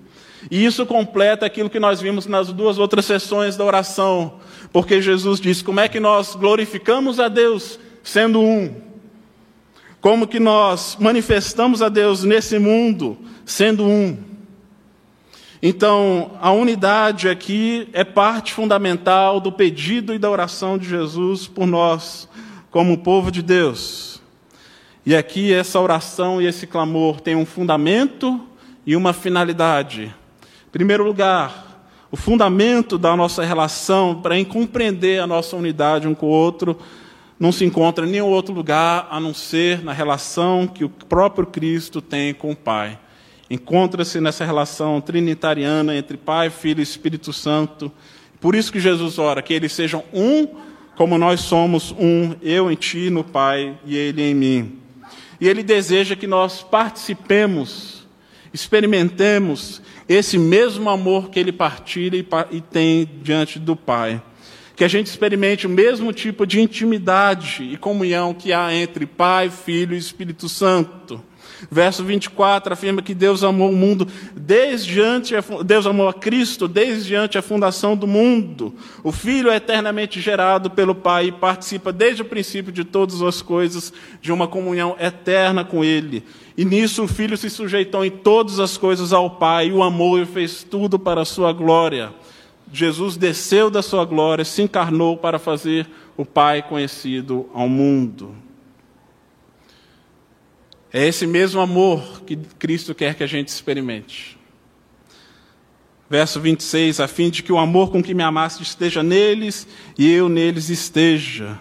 E 0.51 0.63
isso 0.63 0.85
completa 0.85 1.47
aquilo 1.47 1.71
que 1.71 1.81
nós 1.81 2.03
vimos 2.03 2.27
nas 2.27 2.53
duas 2.53 2.77
outras 2.77 3.07
sessões 3.07 3.57
da 3.57 3.65
oração. 3.65 4.35
Porque 4.71 5.01
Jesus 5.01 5.41
diz: 5.41 5.63
como 5.63 5.81
é 5.81 5.89
que 5.89 5.99
nós 5.99 6.35
glorificamos 6.35 7.19
a 7.19 7.29
Deus 7.29 7.81
sendo 8.03 8.43
um? 8.43 8.75
Como 10.03 10.27
que 10.27 10.39
nós 10.39 10.99
manifestamos 11.01 11.81
a 11.81 11.89
Deus 11.89 12.25
nesse 12.25 12.59
mundo 12.59 13.17
sendo 13.47 13.87
um? 13.87 14.19
Então, 15.67 16.33
a 16.43 16.53
unidade 16.53 17.27
aqui 17.27 17.89
é 17.95 18.05
parte 18.05 18.53
fundamental 18.53 19.41
do 19.41 19.51
pedido 19.51 20.13
e 20.13 20.19
da 20.19 20.29
oração 20.29 20.77
de 20.77 20.87
Jesus 20.87 21.47
por 21.47 21.67
nós, 21.67 22.29
como 22.71 22.99
povo 22.99 23.31
de 23.31 23.41
Deus. 23.41 24.21
E 25.07 25.17
aqui 25.17 25.55
essa 25.55 25.81
oração 25.81 26.43
e 26.43 26.47
esse 26.47 26.67
clamor 26.67 27.19
têm 27.19 27.35
um 27.35 27.47
fundamento 27.47 28.39
e 28.85 28.95
uma 28.95 29.15
finalidade. 29.15 30.15
Em 30.69 30.71
primeiro 30.71 31.03
lugar, 31.03 31.89
o 32.11 32.17
fundamento 32.17 32.99
da 32.99 33.17
nossa 33.17 33.43
relação 33.43 34.21
para 34.21 34.45
compreender 34.45 35.19
a 35.19 35.27
nossa 35.27 35.57
unidade 35.57 36.07
um 36.07 36.15
com 36.15 36.27
o 36.27 36.29
outro 36.29 36.79
não 37.41 37.51
se 37.51 37.65
encontra 37.65 38.07
em 38.07 38.11
nenhum 38.11 38.29
outro 38.29 38.53
lugar 38.53 39.09
a 39.11 39.19
não 39.19 39.33
ser 39.33 39.83
na 39.83 39.95
relação 39.95 40.67
que 40.67 40.85
o 40.85 40.91
próprio 40.91 41.47
Cristo 41.47 42.03
tem 42.03 42.35
com 42.35 42.51
o 42.51 42.57
Pai 42.57 42.99
encontra-se 43.55 44.21
nessa 44.21 44.45
relação 44.45 45.01
trinitariana 45.01 45.97
entre 45.97 46.17
Pai, 46.17 46.51
Filho 46.51 46.81
e 46.81 46.83
Espírito 46.83 47.33
Santo. 47.33 47.91
Por 48.41 48.55
isso 48.55 48.73
que 48.73 48.81
Jesus 48.81 49.19
ora, 49.19 49.41
que 49.41 49.55
eles 49.55 49.73
sejam 49.73 50.05
um, 50.13 50.47
como 50.97 51.17
nós 51.17 51.41
somos 51.41 51.93
um, 51.93 52.35
eu 52.43 52.71
em 52.71 52.75
ti, 52.75 53.11
no 53.11 53.25
Pai, 53.25 53.79
e 53.87 53.97
ele 53.97 54.23
em 54.23 54.35
mim. 54.35 54.79
E 55.41 55.49
ele 55.49 55.63
deseja 55.63 56.15
que 56.15 56.27
nós 56.27 56.63
participemos, 56.63 58.07
experimentemos 58.53 59.83
esse 60.09 60.39
mesmo 60.39 60.91
amor 60.91 61.31
que 61.31 61.41
ele 61.41 61.53
partilha 61.53 62.17
e 62.51 62.61
tem 62.61 63.09
diante 63.23 63.59
do 63.59 63.75
Pai. 63.75 64.23
Que 64.77 64.85
a 64.85 64.89
gente 64.89 65.07
experimente 65.07 65.67
o 65.67 65.71
mesmo 65.71 66.13
tipo 66.13 66.47
de 66.47 66.61
intimidade 66.61 67.63
e 67.63 67.77
comunhão 67.77 68.35
que 68.35 68.53
há 68.53 68.75
entre 68.75 69.07
Pai, 69.07 69.49
Filho 69.49 69.95
e 69.95 69.99
Espírito 69.99 70.49
Santo. 70.49 71.23
Verso 71.71 72.05
24 72.05 72.73
afirma 72.73 73.03
que 73.03 73.15
Deus 73.15 73.43
amou 73.43 73.71
o 73.71 73.77
mundo 73.77 74.07
desde 74.35 75.01
antes, 75.01 75.33
Deus 75.65 75.87
amou 75.87 76.09
a 76.09 76.15
Cristo 76.15 76.69
desde 76.69 77.15
antes 77.15 77.37
a 77.37 77.43
fundação 77.43 77.97
do 77.97 78.07
mundo. 78.07 78.75
O 79.03 79.11
Filho 79.11 79.51
é 79.51 79.57
eternamente 79.57 80.21
gerado 80.21 80.71
pelo 80.71 80.95
Pai 80.95 81.27
e 81.27 81.33
participa 81.33 81.93
desde 81.93 82.23
o 82.23 82.25
princípio 82.25 82.73
de 82.73 82.85
todas 82.85 83.23
as 83.23 83.41
coisas 83.41 83.93
de 84.21 84.33
uma 84.33 84.47
comunhão 84.47 84.97
eterna 84.99 85.65
com 85.65 85.85
Ele. 85.85 86.25
E 86.57 86.65
nisso 86.65 87.05
o 87.05 87.09
Filho 87.09 87.37
se 87.37 87.51
sujeitou 87.51 88.05
em 88.05 88.11
todas 88.11 88.61
as 88.61 88.77
coisas 88.77 89.13
ao 89.13 89.31
Pai, 89.31 89.73
o 89.73 89.83
amou 89.83 90.21
e 90.21 90.27
fez 90.27 90.63
tudo 90.63 90.99
para 90.99 91.23
a 91.23 91.25
sua 91.25 91.53
glória. 91.53 92.13
Jesus 92.73 93.17
desceu 93.17 93.71
da 93.71 93.83
sua 93.83 94.05
glória, 94.05 94.45
se 94.45 94.63
encarnou 94.63 95.17
para 95.17 95.39
fazer 95.39 95.87
o 96.17 96.25
Pai 96.25 96.63
conhecido 96.63 97.49
ao 97.55 97.69
mundo. 97.69 98.44
É 100.97 101.05
esse 101.09 101.27
mesmo 101.27 101.61
amor 101.61 102.23
que 102.23 102.37
Cristo 102.37 102.95
quer 102.95 103.17
que 103.17 103.25
a 103.25 103.27
gente 103.27 103.49
experimente. 103.49 104.39
Verso 106.09 106.41
26, 106.41 107.01
a 107.01 107.09
fim 107.09 107.31
de 107.31 107.43
que 107.43 107.53
o 107.53 107.59
amor 107.59 107.91
com 107.91 108.01
que 108.01 108.15
me 108.15 108.23
amaste 108.23 108.63
esteja 108.63 109.03
neles 109.03 109.67
e 109.99 110.09
eu 110.09 110.29
neles 110.29 110.69
esteja. 110.69 111.59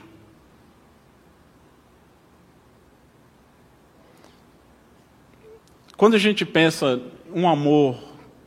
Quando 5.97 6.13
a 6.13 6.19
gente 6.19 6.45
pensa 6.45 7.01
um 7.33 7.49
amor 7.49 7.97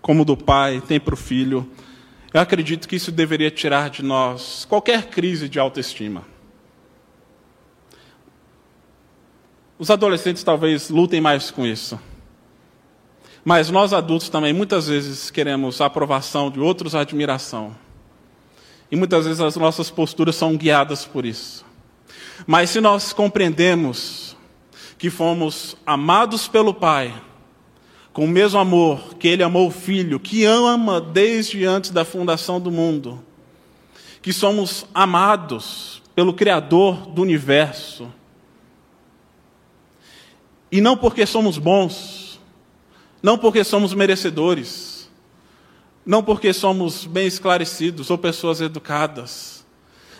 como 0.00 0.22
o 0.22 0.24
do 0.24 0.36
pai 0.36 0.80
tem 0.80 1.00
para 1.00 1.14
o 1.14 1.16
filho, 1.16 1.68
eu 2.32 2.40
acredito 2.40 2.86
que 2.86 2.94
isso 2.94 3.10
deveria 3.10 3.50
tirar 3.50 3.90
de 3.90 4.04
nós 4.04 4.64
qualquer 4.64 5.06
crise 5.08 5.48
de 5.48 5.58
autoestima. 5.58 6.35
Os 9.78 9.90
adolescentes 9.90 10.42
talvez 10.42 10.88
lutem 10.88 11.21
mais 11.21 11.50
com 11.50 11.66
isso. 11.66 12.00
Mas 13.45 13.71
nós 13.71 13.92
adultos 13.92 14.28
também 14.28 14.52
muitas 14.52 14.88
vezes 14.88 15.30
queremos 15.30 15.80
a 15.80 15.87
aprovação 15.87 16.50
de 16.50 16.59
outros, 16.59 16.95
a 16.95 17.00
admiração. 17.00 17.76
E 18.90 18.97
muitas 18.97 19.26
vezes 19.26 19.40
as 19.40 19.56
nossas 19.56 19.90
posturas 19.90 20.35
são 20.35 20.56
guiadas 20.56 21.04
por 21.04 21.26
isso. 21.26 21.64
Mas 22.47 22.71
se 22.71 22.80
nós 22.80 23.12
compreendemos 23.12 24.37
que 24.99 25.11
fomos 25.11 25.76
amados 25.85 26.49
pelo 26.49 26.73
Pai, 26.73 27.14
com 28.12 28.25
o 28.25 28.28
mesmo 28.28 28.59
amor 28.59 29.14
que 29.14 29.28
Ele 29.28 29.42
amou 29.42 29.68
o 29.68 29.71
Filho, 29.71 30.18
que 30.18 30.45
ama 30.45 31.00
desde 31.00 31.66
antes 31.66 31.90
da 31.90 32.04
fundação 32.04 32.59
do 32.59 32.71
mundo, 32.71 33.23
que 34.23 34.33
somos 34.33 34.87
amados 34.95 36.02
pelo 36.14 36.33
Criador 36.33 37.06
do 37.09 37.21
universo, 37.21 38.11
e 40.70 40.80
não 40.80 40.96
porque 40.96 41.26
somos 41.26 41.58
bons, 41.58 42.40
não 43.23 43.38
porque 43.38 43.62
somos 43.64 43.94
merecedores, 43.94 45.11
não 46.04 46.23
porque 46.23 46.52
somos 46.52 47.04
bem 47.04 47.26
esclarecidos 47.26 48.11
ou 48.11 48.18
pessoas 48.18 48.61
educadas, 48.61 49.64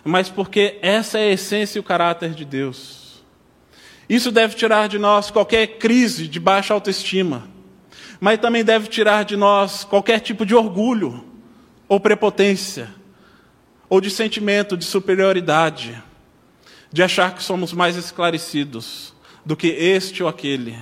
mas 0.05 0.29
porque 0.29 0.79
essa 0.83 1.19
é 1.19 1.31
a 1.31 1.33
essência 1.33 1.79
e 1.79 1.81
o 1.81 1.85
caráter 1.85 2.35
de 2.35 2.45
Deus. 2.45 3.23
Isso 4.09 4.31
deve 4.31 4.55
tirar 4.55 4.89
de 4.89 4.99
nós 4.99 5.31
qualquer 5.31 5.79
crise 5.79 6.29
de 6.29 6.39
baixa 6.39 6.73
autoestima, 6.73 7.49
mas 8.21 8.39
também 8.39 8.65
deve 8.65 8.89
tirar 8.89 9.25
de 9.25 9.37
nós 9.37 9.85
qualquer 9.85 10.21
tipo 10.21 10.47
de 10.47 10.55
orgulho 10.55 11.25
ou 11.89 11.99
prepotência, 12.01 12.95
ou 13.89 14.01
de 14.01 14.11
sentimento 14.11 14.77
de 14.77 14.85
superioridade, 14.85 16.01
de 16.93 17.03
achar 17.03 17.35
que 17.35 17.43
somos 17.43 17.73
mais 17.73 17.97
esclarecidos 17.97 19.15
do 19.47 19.57
que 19.57 19.69
este 19.69 20.23
ou 20.23 20.29
aquele, 20.29 20.77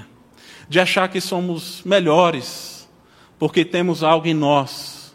de 0.68 0.80
achar 0.80 1.08
que 1.08 1.20
somos 1.20 1.82
melhores, 1.84 2.88
porque 3.38 3.64
temos 3.64 4.02
algo 4.02 4.26
em 4.26 4.34
nós, 4.34 5.14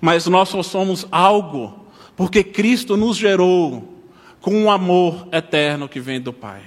mas 0.00 0.26
nós 0.26 0.50
só 0.50 0.62
somos 0.62 1.06
algo 1.10 1.86
porque 2.18 2.42
Cristo 2.42 2.96
nos 2.96 3.16
gerou 3.16 4.02
com 4.40 4.52
um 4.52 4.68
amor 4.68 5.28
eterno 5.30 5.88
que 5.88 6.00
vem 6.00 6.20
do 6.20 6.32
Pai. 6.32 6.62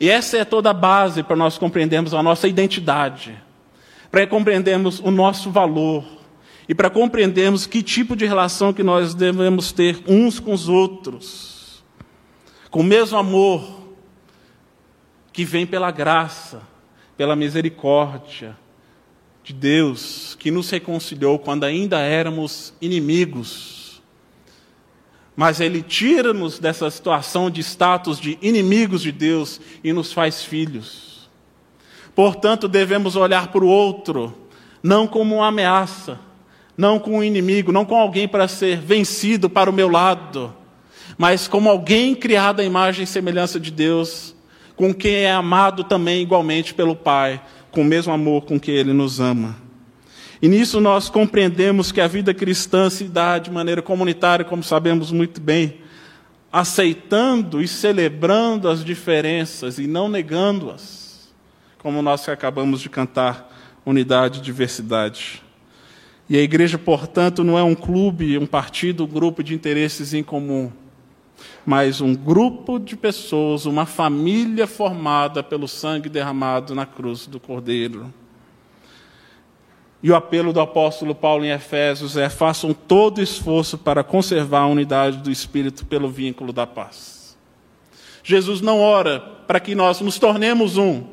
E 0.00 0.10
essa 0.10 0.36
é 0.36 0.44
toda 0.44 0.70
a 0.70 0.74
base 0.74 1.22
para 1.22 1.36
nós 1.36 1.56
compreendermos 1.56 2.12
a 2.12 2.24
nossa 2.24 2.48
identidade, 2.48 3.40
para 4.10 4.26
compreendermos 4.26 4.98
o 4.98 5.12
nosso 5.12 5.52
valor 5.52 6.04
e 6.68 6.74
para 6.74 6.90
compreendermos 6.90 7.66
que 7.66 7.84
tipo 7.84 8.16
de 8.16 8.26
relação 8.26 8.72
que 8.72 8.82
nós 8.82 9.14
devemos 9.14 9.70
ter 9.70 10.02
uns 10.08 10.40
com 10.40 10.52
os 10.52 10.68
outros. 10.68 11.84
Com 12.68 12.80
o 12.80 12.84
mesmo 12.84 13.16
amor, 13.16 13.85
que 15.36 15.44
vem 15.44 15.66
pela 15.66 15.90
graça, 15.90 16.62
pela 17.14 17.36
misericórdia 17.36 18.56
de 19.44 19.52
Deus, 19.52 20.34
que 20.40 20.50
nos 20.50 20.70
reconciliou 20.70 21.38
quando 21.38 21.64
ainda 21.64 21.98
éramos 21.98 22.72
inimigos. 22.80 24.00
Mas 25.36 25.60
Ele 25.60 25.82
tira-nos 25.82 26.58
dessa 26.58 26.90
situação 26.90 27.50
de 27.50 27.60
status 27.60 28.18
de 28.18 28.38
inimigos 28.40 29.02
de 29.02 29.12
Deus 29.12 29.60
e 29.84 29.92
nos 29.92 30.10
faz 30.10 30.42
filhos. 30.42 31.28
Portanto, 32.14 32.66
devemos 32.66 33.14
olhar 33.14 33.48
para 33.48 33.62
o 33.62 33.68
outro, 33.68 34.34
não 34.82 35.06
como 35.06 35.34
uma 35.34 35.48
ameaça, 35.48 36.18
não 36.78 36.98
como 36.98 37.18
um 37.18 37.22
inimigo, 37.22 37.72
não 37.72 37.84
como 37.84 38.00
alguém 38.00 38.26
para 38.26 38.48
ser 38.48 38.78
vencido 38.80 39.50
para 39.50 39.68
o 39.68 39.74
meu 39.74 39.90
lado, 39.90 40.56
mas 41.18 41.46
como 41.46 41.68
alguém 41.68 42.14
criado 42.14 42.60
à 42.60 42.64
imagem 42.64 43.04
e 43.04 43.06
semelhança 43.06 43.60
de 43.60 43.70
Deus, 43.70 44.34
com 44.76 44.92
quem 44.92 45.14
é 45.14 45.32
amado 45.32 45.82
também 45.82 46.22
igualmente 46.22 46.74
pelo 46.74 46.94
Pai, 46.94 47.40
com 47.70 47.80
o 47.80 47.84
mesmo 47.84 48.12
amor 48.12 48.44
com 48.44 48.60
que 48.60 48.70
Ele 48.70 48.92
nos 48.92 49.18
ama. 49.18 49.56
E 50.40 50.48
nisso 50.48 50.80
nós 50.80 51.08
compreendemos 51.08 51.90
que 51.90 52.00
a 52.00 52.06
vida 52.06 52.34
cristã 52.34 52.90
se 52.90 53.04
dá 53.04 53.38
de 53.38 53.50
maneira 53.50 53.80
comunitária, 53.80 54.44
como 54.44 54.62
sabemos 54.62 55.10
muito 55.10 55.40
bem, 55.40 55.78
aceitando 56.52 57.62
e 57.62 57.66
celebrando 57.66 58.68
as 58.68 58.84
diferenças 58.84 59.78
e 59.78 59.86
não 59.86 60.08
negando-as, 60.08 61.32
como 61.78 62.02
nós 62.02 62.28
acabamos 62.28 62.80
de 62.80 62.90
cantar, 62.90 63.50
unidade 63.84 64.40
e 64.40 64.42
diversidade. 64.42 65.42
E 66.28 66.36
a 66.36 66.42
igreja, 66.42 66.76
portanto, 66.76 67.42
não 67.42 67.58
é 67.58 67.62
um 67.62 67.74
clube, 67.74 68.36
um 68.36 68.46
partido, 68.46 69.04
um 69.04 69.06
grupo 69.08 69.42
de 69.42 69.54
interesses 69.54 70.12
em 70.12 70.22
comum 70.22 70.70
mas 71.66 72.00
um 72.00 72.14
grupo 72.14 72.78
de 72.78 72.96
pessoas, 72.96 73.66
uma 73.66 73.84
família 73.84 74.68
formada 74.68 75.42
pelo 75.42 75.66
sangue 75.66 76.08
derramado 76.08 76.76
na 76.76 76.86
cruz 76.86 77.26
do 77.26 77.40
Cordeiro. 77.40 78.14
E 80.00 80.08
o 80.08 80.14
apelo 80.14 80.52
do 80.52 80.60
apóstolo 80.60 81.12
Paulo 81.12 81.44
em 81.44 81.50
Efésios 81.50 82.16
é: 82.16 82.28
façam 82.28 82.72
todo 82.72 83.20
esforço 83.20 83.76
para 83.76 84.04
conservar 84.04 84.60
a 84.60 84.66
unidade 84.68 85.16
do 85.16 85.30
Espírito 85.30 85.84
pelo 85.84 86.08
vínculo 86.08 86.52
da 86.52 86.68
paz. 86.68 87.36
Jesus 88.22 88.60
não 88.60 88.80
ora 88.80 89.18
para 89.18 89.58
que 89.58 89.74
nós 89.74 90.00
nos 90.00 90.20
tornemos 90.20 90.76
um, 90.76 91.04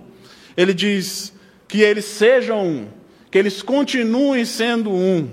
ele 0.56 0.74
diz 0.74 1.34
que 1.68 1.82
eles 1.82 2.06
sejam 2.06 2.64
um, 2.64 2.88
que 3.32 3.40
eles 3.40 3.64
continuem 3.64 4.46
sendo 4.46 4.92
um. 4.92 5.30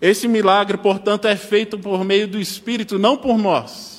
Esse 0.00 0.26
milagre, 0.26 0.78
portanto, 0.78 1.28
é 1.28 1.36
feito 1.36 1.78
por 1.78 2.04
meio 2.04 2.26
do 2.26 2.40
Espírito, 2.40 2.98
não 2.98 3.16
por 3.16 3.38
nós. 3.38 3.97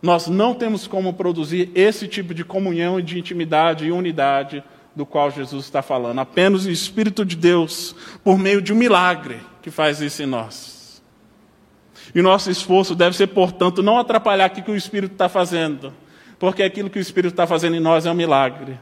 Nós 0.00 0.28
não 0.28 0.54
temos 0.54 0.86
como 0.86 1.12
produzir 1.12 1.70
esse 1.74 2.06
tipo 2.06 2.32
de 2.32 2.44
comunhão 2.44 3.00
e 3.00 3.02
de 3.02 3.18
intimidade 3.18 3.86
e 3.86 3.92
unidade 3.92 4.62
do 4.94 5.04
qual 5.04 5.30
Jesus 5.30 5.64
está 5.64 5.82
falando. 5.82 6.20
Apenas 6.20 6.66
o 6.66 6.70
Espírito 6.70 7.24
de 7.24 7.36
Deus, 7.36 7.94
por 8.22 8.38
meio 8.38 8.62
de 8.62 8.72
um 8.72 8.76
milagre, 8.76 9.40
que 9.62 9.70
faz 9.70 10.00
isso 10.00 10.22
em 10.22 10.26
nós. 10.26 11.02
E 12.14 12.20
o 12.20 12.22
nosso 12.22 12.50
esforço 12.50 12.94
deve 12.94 13.16
ser, 13.16 13.26
portanto, 13.28 13.82
não 13.82 13.98
atrapalhar 13.98 14.50
o 14.50 14.52
que 14.52 14.70
o 14.70 14.76
Espírito 14.76 15.12
está 15.12 15.28
fazendo, 15.28 15.92
porque 16.38 16.62
aquilo 16.62 16.88
que 16.88 16.98
o 16.98 17.02
Espírito 17.02 17.32
está 17.32 17.46
fazendo 17.46 17.76
em 17.76 17.80
nós 17.80 18.06
é 18.06 18.10
um 18.10 18.14
milagre. 18.14 18.78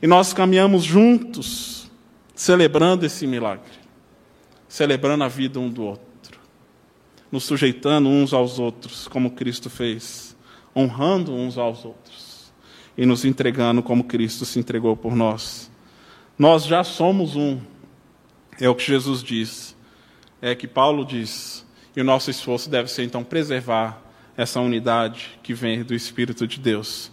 E 0.00 0.06
nós 0.06 0.32
caminhamos 0.32 0.84
juntos, 0.84 1.90
celebrando 2.34 3.06
esse 3.06 3.26
milagre 3.26 3.82
celebrando 4.72 5.22
a 5.22 5.28
vida 5.28 5.60
um 5.60 5.68
do 5.68 5.84
outro, 5.84 6.40
nos 7.30 7.44
sujeitando 7.44 8.08
uns 8.08 8.32
aos 8.32 8.58
outros, 8.58 9.06
como 9.06 9.32
Cristo 9.32 9.68
fez, 9.68 10.31
honrando 10.74 11.34
uns 11.34 11.58
aos 11.58 11.84
outros 11.84 12.52
e 12.96 13.06
nos 13.06 13.24
entregando 13.24 13.82
como 13.82 14.04
Cristo 14.04 14.44
se 14.44 14.58
entregou 14.58 14.96
por 14.96 15.14
nós. 15.14 15.70
Nós 16.38 16.64
já 16.64 16.82
somos 16.84 17.36
um, 17.36 17.60
é 18.60 18.68
o 18.68 18.74
que 18.74 18.84
Jesus 18.84 19.22
diz, 19.22 19.76
é 20.40 20.54
que 20.54 20.66
Paulo 20.66 21.04
diz, 21.04 21.66
e 21.96 22.00
o 22.00 22.04
nosso 22.04 22.30
esforço 22.30 22.68
deve 22.68 22.90
ser 22.90 23.04
então 23.04 23.22
preservar 23.22 24.02
essa 24.36 24.60
unidade 24.60 25.38
que 25.42 25.54
vem 25.54 25.82
do 25.82 25.94
Espírito 25.94 26.46
de 26.46 26.58
Deus. 26.58 27.10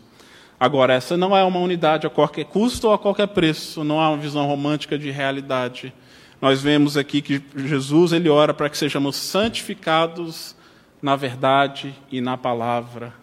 Agora, 0.59 0.93
essa 0.93 1.15
não 1.15 1.35
é 1.35 1.43
uma 1.43 1.59
unidade 1.59 2.07
a 2.07 2.09
qualquer 2.09 2.45
custo 2.45 2.87
ou 2.87 2.93
a 2.93 2.99
qualquer 2.99 3.27
preço, 3.27 3.83
não 3.83 3.99
há 3.99 4.09
uma 4.09 4.17
visão 4.17 4.45
romântica 4.45 4.97
de 4.97 5.11
realidade 5.11 5.93
nós 6.41 6.61
vemos 6.61 6.95
aqui 6.95 7.21
que 7.21 7.43
Jesus 7.53 8.13
ele 8.13 8.29
ora 8.29 8.53
para 8.53 8.69
que 8.69 8.77
sejamos 8.77 9.17
santificados 9.17 10.55
na 11.01 11.15
verdade 11.15 11.93
e 12.09 12.21
na 12.21 12.37
palavra. 12.37 13.13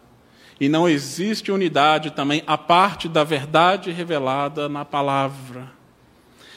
E 0.61 0.69
não 0.69 0.89
existe 0.89 1.53
unidade 1.53 2.11
também 2.11 2.43
a 2.47 2.57
parte 2.57 3.09
da 3.09 3.23
verdade 3.25 3.91
revelada 3.91 4.69
na 4.69 4.85
palavra. 4.85 5.71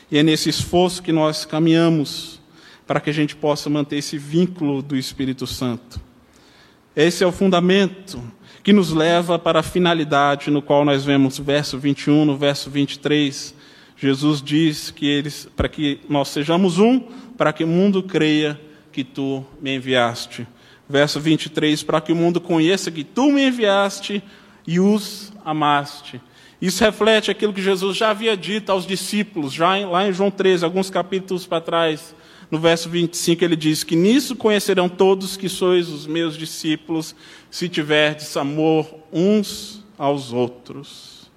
E 0.09 0.17
é 0.17 0.23
nesse 0.23 0.49
esforço 0.49 1.03
que 1.03 1.11
nós 1.11 1.45
caminhamos 1.45 2.39
para 2.87 2.99
que 2.99 3.09
a 3.09 3.13
gente 3.13 3.35
possa 3.35 3.69
manter 3.69 3.97
esse 3.97 4.17
vínculo 4.17 4.81
do 4.81 4.95
Espírito 4.95 5.45
Santo. 5.45 5.99
Esse 6.95 7.23
é 7.23 7.27
o 7.27 7.31
fundamento 7.31 8.21
que 8.63 8.73
nos 8.73 8.91
leva 8.91 9.37
para 9.37 9.59
a 9.59 9.63
finalidade 9.63 10.49
no 10.49 10.61
qual 10.61 10.83
nós 10.83 11.05
vemos 11.05 11.37
verso 11.37 11.77
21, 11.77 12.25
no 12.25 12.37
verso 12.37 12.69
23, 12.69 13.53
Jesus 13.95 14.41
diz 14.41 14.91
que 14.91 15.05
eles, 15.05 15.47
para 15.55 15.67
que 15.67 15.99
nós 16.07 16.29
sejamos 16.29 16.79
um, 16.79 16.99
para 17.37 17.51
que 17.51 17.63
o 17.63 17.67
mundo 17.67 18.01
creia 18.01 18.59
que 18.91 19.03
tu 19.03 19.45
me 19.61 19.75
enviaste. 19.75 20.47
Verso 20.89 21.19
23, 21.19 21.84
para 21.84 22.01
que 22.01 22.12
o 22.12 22.15
mundo 22.15 22.41
conheça 22.41 22.89
que 22.89 23.03
tu 23.03 23.31
me 23.31 23.48
enviaste 23.48 24.24
e 24.65 24.79
os 24.79 25.31
amaste. 25.46 26.19
Isso 26.62 26.84
reflete 26.84 27.31
aquilo 27.31 27.53
que 27.53 27.62
Jesus 27.62 27.96
já 27.96 28.10
havia 28.10 28.36
dito 28.36 28.72
aos 28.72 28.86
discípulos, 28.86 29.53
já 29.53 29.77
em, 29.77 29.86
lá 29.86 30.08
em 30.08 30.12
João 30.12 30.31
13, 30.31 30.65
alguns 30.65 30.89
capítulos 30.89 31.46
para 31.46 31.62
trás. 31.62 32.15
No 32.51 32.58
verso 32.58 32.89
25, 32.89 33.43
ele 33.43 33.55
diz 33.55 33.84
que 33.84 33.96
nisso 33.96 34.36
conhecerão 34.36 34.89
todos 34.89 35.38
que 35.38 35.48
sois 35.48 35.88
os 35.88 36.08
meus 36.08 36.36
discípulos, 36.36 37.15
se 37.52 37.69
tiverdes 37.69 38.36
amor 38.36 38.93
uns 39.13 39.86
aos 39.97 40.34
outros. 40.34 41.32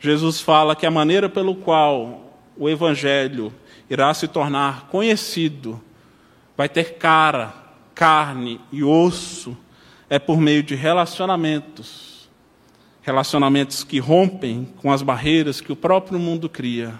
Jesus 0.00 0.40
fala 0.40 0.76
que 0.76 0.84
a 0.84 0.90
maneira 0.90 1.28
pelo 1.28 1.54
qual 1.54 2.34
o 2.56 2.68
Evangelho 2.68 3.52
irá 3.88 4.12
se 4.12 4.26
tornar 4.26 4.88
conhecido, 4.88 5.80
vai 6.56 6.68
ter 6.68 6.94
cara, 6.94 7.54
carne 7.96 8.60
e 8.70 8.84
osso, 8.84 9.56
é 10.08 10.18
por 10.18 10.38
meio 10.38 10.62
de 10.62 10.74
relacionamentos. 10.74 12.28
Relacionamentos 13.00 13.82
que 13.82 13.98
rompem 13.98 14.68
com 14.76 14.92
as 14.92 15.00
barreiras 15.00 15.62
que 15.62 15.72
o 15.72 15.76
próprio 15.76 16.18
mundo 16.18 16.46
cria. 16.46 16.94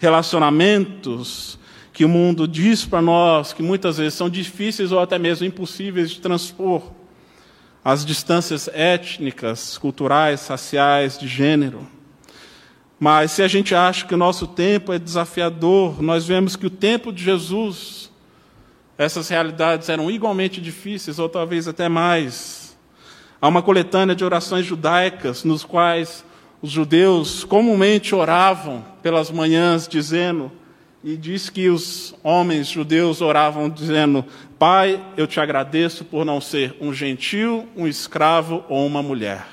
Relacionamentos 0.00 1.56
que 1.92 2.04
o 2.04 2.08
mundo 2.08 2.48
diz 2.48 2.84
para 2.84 3.00
nós 3.00 3.52
que 3.52 3.62
muitas 3.62 3.98
vezes 3.98 4.14
são 4.14 4.28
difíceis 4.28 4.90
ou 4.90 4.98
até 4.98 5.18
mesmo 5.18 5.46
impossíveis 5.46 6.10
de 6.10 6.20
transpor. 6.20 6.82
As 7.84 8.04
distâncias 8.04 8.68
étnicas, 8.72 9.78
culturais, 9.78 10.46
raciais, 10.48 11.16
de 11.16 11.28
gênero. 11.28 11.86
Mas 12.98 13.32
se 13.32 13.42
a 13.42 13.48
gente 13.48 13.74
acha 13.74 14.06
que 14.06 14.14
o 14.14 14.18
nosso 14.18 14.48
tempo 14.48 14.92
é 14.92 14.98
desafiador, 14.98 16.02
nós 16.02 16.26
vemos 16.26 16.56
que 16.56 16.66
o 16.66 16.70
tempo 16.70 17.12
de 17.12 17.22
Jesus, 17.22 18.11
essas 18.96 19.28
realidades 19.28 19.88
eram 19.88 20.10
igualmente 20.10 20.60
difíceis, 20.60 21.18
ou 21.18 21.28
talvez 21.28 21.66
até 21.66 21.88
mais. 21.88 22.76
Há 23.40 23.48
uma 23.48 23.62
coletânea 23.62 24.14
de 24.14 24.24
orações 24.24 24.64
judaicas, 24.64 25.44
nos 25.44 25.64
quais 25.64 26.24
os 26.60 26.70
judeus 26.70 27.42
comumente 27.42 28.14
oravam 28.14 28.84
pelas 29.02 29.30
manhãs, 29.30 29.88
dizendo, 29.88 30.52
e 31.02 31.16
diz 31.16 31.50
que 31.50 31.68
os 31.68 32.14
homens 32.22 32.68
judeus 32.68 33.20
oravam 33.20 33.68
dizendo: 33.68 34.24
Pai, 34.58 35.04
eu 35.16 35.26
te 35.26 35.40
agradeço 35.40 36.04
por 36.04 36.24
não 36.24 36.40
ser 36.40 36.76
um 36.80 36.92
gentil, 36.92 37.66
um 37.76 37.88
escravo 37.88 38.64
ou 38.68 38.86
uma 38.86 39.02
mulher. 39.02 39.44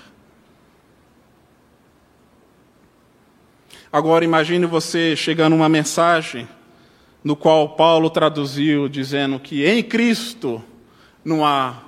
Agora 3.92 4.24
imagine 4.24 4.68
você 4.68 5.16
chegando 5.16 5.56
uma 5.56 5.68
mensagem 5.68 6.48
no 7.24 7.36
qual 7.36 7.70
Paulo 7.70 8.10
traduziu 8.10 8.88
dizendo 8.88 9.40
que 9.40 9.66
em 9.66 9.84
Cristo 9.84 10.64
não 11.24 11.46
há 11.46 11.84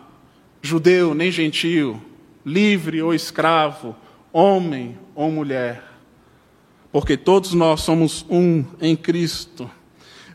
judeu 0.61 1.13
nem 1.13 1.31
gentio, 1.31 2.01
livre 2.45 3.01
ou 3.01 3.13
escravo, 3.13 3.95
homem 4.31 4.97
ou 5.15 5.31
mulher, 5.31 5.83
porque 6.91 7.15
todos 7.15 7.53
nós 7.53 7.81
somos 7.81 8.25
um 8.29 8.65
em 8.79 8.95
Cristo. 8.95 9.69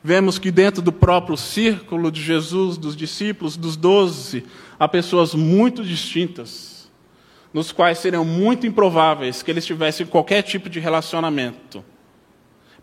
Vemos 0.03 0.39
que 0.39 0.51
dentro 0.51 0.81
do 0.81 0.93
próprio 0.93 1.37
círculo 1.37 2.11
de 2.11 2.23
Jesus, 2.23 2.79
dos 2.79 2.97
discípulos, 2.97 3.57
dos 3.57 3.77
doze, 3.77 4.45
há 4.79 4.87
pessoas 4.87 5.35
muito 5.35 5.85
distintas 5.85 6.77
nos 7.57 7.73
quais 7.73 7.99
seriam 7.99 8.23
muito 8.23 8.67
improváveis 8.67 9.43
que 9.43 9.51
eles 9.51 9.65
tivessem 9.65 10.05
qualquer 10.05 10.43
tipo 10.43 10.69
de 10.69 10.79
relacionamento, 10.79 11.83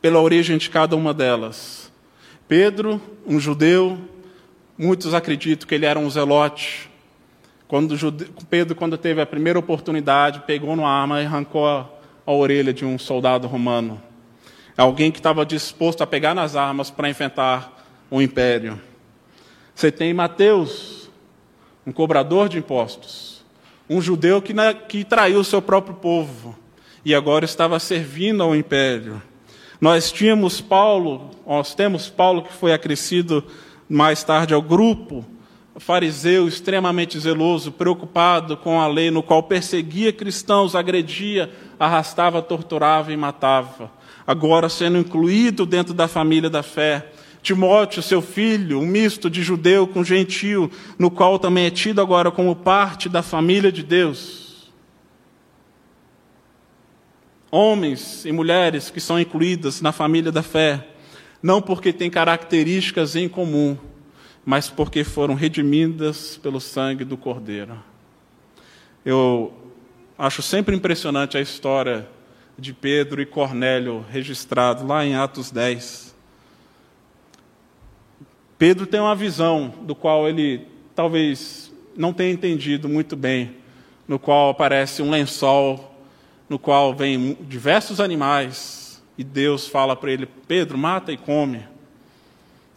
pela 0.02 0.19
origem 0.19 0.58
de 0.58 0.67
cada 0.67 0.95
uma 0.95 1.13
delas. 1.13 1.83
Pedro, 2.56 3.02
um 3.26 3.39
judeu, 3.39 3.98
muitos 4.78 5.16
acreditam 5.16 5.68
que 5.68 5.74
ele 5.74 5.88
era 5.88 5.98
um 5.98 6.08
zelote. 6.08 6.88
Quando 7.68 7.98
Pedro, 8.48 8.76
quando 8.76 8.96
teve 8.96 9.20
a 9.20 9.26
primeira 9.26 9.58
oportunidade, 9.58 10.44
pegou 10.46 10.72
uma 10.72 10.88
arma 10.88 11.20
e 11.20 11.26
arrancou 11.26 11.68
a, 11.68 11.89
a 12.24 12.32
orelha 12.32 12.72
de 12.72 12.86
um 12.86 13.00
soldado 13.00 13.48
romano. 13.48 14.00
Alguém 14.78 15.12
que 15.12 15.18
estava 15.18 15.44
disposto 15.44 16.04
a 16.04 16.06
pegar 16.06 16.36
nas 16.36 16.56
armas 16.56 16.92
para 16.92 17.10
enfrentar 17.10 17.84
o 18.12 18.22
império. 18.22 18.80
Você 19.74 19.92
tem 19.92 20.13
Mateus, 20.13 21.10
um 21.88 21.92
cobrador 21.92 22.48
de 22.48 22.60
impostos 22.60 23.44
um 23.89 24.00
judeu 24.00 24.44
que, 24.44 24.54
na, 24.54 24.76
que 24.76 25.04
traiu 25.04 25.39
o 25.39 25.44
seu 25.44 25.60
próprio 25.60 25.96
povo 25.96 26.56
e 27.04 27.16
agora 27.16 27.46
estava 27.46 27.80
servindo 27.80 28.44
ao 28.44 28.56
império. 28.56 29.20
Nós 29.80 30.12
tínhamos 30.12 30.62
Paulo, 30.62 31.32
nós 31.46 31.76
temos 31.76 32.10
Paulo 32.10 32.44
que 32.44 32.54
foi 32.54 32.74
acrescido 32.74 33.44
mais 33.90 34.24
tarde 34.24 34.54
ao 34.54 34.62
grupo 34.62 35.26
fariseu 35.78 36.48
extremamente 36.48 37.20
zeloso, 37.20 37.72
preocupado 37.72 38.56
com 38.56 38.80
a 38.80 38.88
lei, 38.88 39.10
no 39.10 39.24
qual 39.24 39.44
perseguia 39.44 40.14
cristãos, 40.14 40.76
agredia, 40.76 41.52
arrastava, 41.80 42.42
torturava 42.42 43.12
e 43.12 43.18
matava. 43.18 43.92
Agora 44.26 44.70
sendo 44.70 44.98
incluído 44.98 45.66
dentro 45.66 45.94
da 45.94 46.08
família 46.08 46.50
da 46.50 46.64
fé, 46.64 47.12
Timóteo, 47.42 48.02
seu 48.02 48.22
filho, 48.22 48.80
um 48.80 48.86
misto 48.86 49.30
de 49.30 49.44
judeu 49.44 49.86
com 49.86 50.02
gentio, 50.02 50.72
no 50.98 51.12
qual 51.12 51.38
também 51.38 51.66
é 51.66 51.70
tido 51.70 52.00
agora 52.00 52.32
como 52.32 52.56
parte 52.56 53.10
da 53.10 53.22
família 53.22 53.70
de 53.70 53.84
Deus. 53.84 54.53
Homens 57.56 58.26
e 58.26 58.32
mulheres 58.32 58.89
que 58.89 59.00
são 59.00 59.20
incluídas 59.20 59.82
na 59.82 59.92
família 59.92 60.32
da 60.32 60.42
fé, 60.42 60.88
não 61.42 61.62
porque 61.62 61.94
têm 61.94 62.10
características 62.10 63.16
em 63.16 63.30
comum, 63.30 63.78
mas 64.44 64.70
porque 64.70 65.04
foram 65.04 65.36
redimidas 65.36 66.38
pelo 66.42 66.60
sangue 66.60 67.06
do 67.06 67.16
Cordeiro. 67.16 67.78
Eu 69.06 69.54
acho 70.18 70.42
sempre 70.42 70.76
impressionante 70.76 71.38
a 71.38 71.42
história 71.42 72.08
de 72.58 72.74
Pedro 72.74 73.22
e 73.22 73.26
Cornélio 73.26 74.04
registrado 74.10 74.88
lá 74.88 75.06
em 75.06 75.16
Atos 75.16 75.52
10 75.52 76.13
Pedro 78.63 78.88
tem 78.88 79.02
uma 79.02 79.13
visão 79.13 79.74
do 79.82 79.94
qual 79.94 80.26
ele 80.26 80.66
talvez 80.96 81.70
não 81.98 82.13
tenha 82.13 82.32
entendido 82.32 82.88
muito 82.88 83.13
bem, 83.13 83.58
no 84.08 84.18
qual 84.18 84.52
aparece 84.52 85.02
um 85.02 85.10
lençol, 85.10 85.93
no 86.54 86.60
qual 86.60 86.94
vem 86.94 87.36
diversos 87.42 88.00
animais, 88.00 89.02
e 89.18 89.24
Deus 89.24 89.68
fala 89.68 89.96
para 89.96 90.12
ele: 90.12 90.28
Pedro, 90.48 90.78
mata 90.78 91.12
e 91.12 91.18
come. 91.18 91.66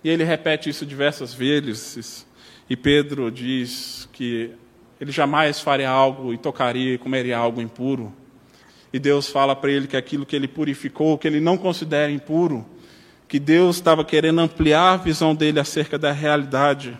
E 0.02 0.08
ele 0.08 0.24
repete 0.24 0.70
isso 0.70 0.86
diversas 0.86 1.34
vezes, 1.34 2.26
e 2.70 2.74
Pedro 2.74 3.30
diz 3.30 4.08
que 4.14 4.50
ele 4.98 5.12
jamais 5.12 5.60
faria 5.60 5.90
algo 5.90 6.32
e 6.32 6.38
tocaria 6.38 6.94
e 6.94 6.98
comeria 6.98 7.36
algo 7.36 7.60
impuro. 7.60 8.14
E 8.94 8.98
Deus 8.98 9.28
fala 9.28 9.54
para 9.54 9.70
ele 9.70 9.86
que 9.86 9.96
aquilo 9.96 10.24
que 10.24 10.34
ele 10.34 10.48
purificou, 10.48 11.18
que 11.18 11.28
ele 11.28 11.38
não 11.38 11.58
considera 11.58 12.10
impuro, 12.10 12.64
que 13.28 13.38
Deus 13.38 13.76
estava 13.76 14.06
querendo 14.06 14.40
ampliar 14.40 14.94
a 14.94 14.96
visão 14.96 15.34
dele 15.34 15.60
acerca 15.60 15.98
da 15.98 16.12
realidade. 16.12 16.96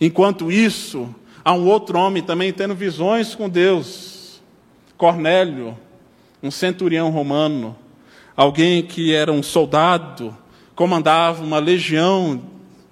Enquanto 0.00 0.50
isso, 0.50 1.14
há 1.44 1.52
um 1.52 1.66
outro 1.66 1.98
homem 1.98 2.22
também 2.22 2.50
tendo 2.50 2.74
visões 2.74 3.34
com 3.34 3.46
Deus, 3.46 4.11
Cornélio, 5.02 5.76
um 6.40 6.48
centurião 6.48 7.10
romano, 7.10 7.76
alguém 8.36 8.84
que 8.84 9.12
era 9.12 9.32
um 9.32 9.42
soldado, 9.42 10.32
comandava 10.76 11.42
uma 11.42 11.58
legião 11.58 12.40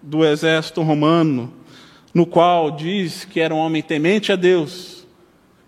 do 0.02 0.24
exército 0.24 0.82
romano, 0.82 1.54
no 2.12 2.26
qual 2.26 2.72
diz 2.72 3.24
que 3.24 3.38
era 3.38 3.54
um 3.54 3.58
homem 3.58 3.80
temente 3.80 4.32
a 4.32 4.34
Deus, 4.34 5.06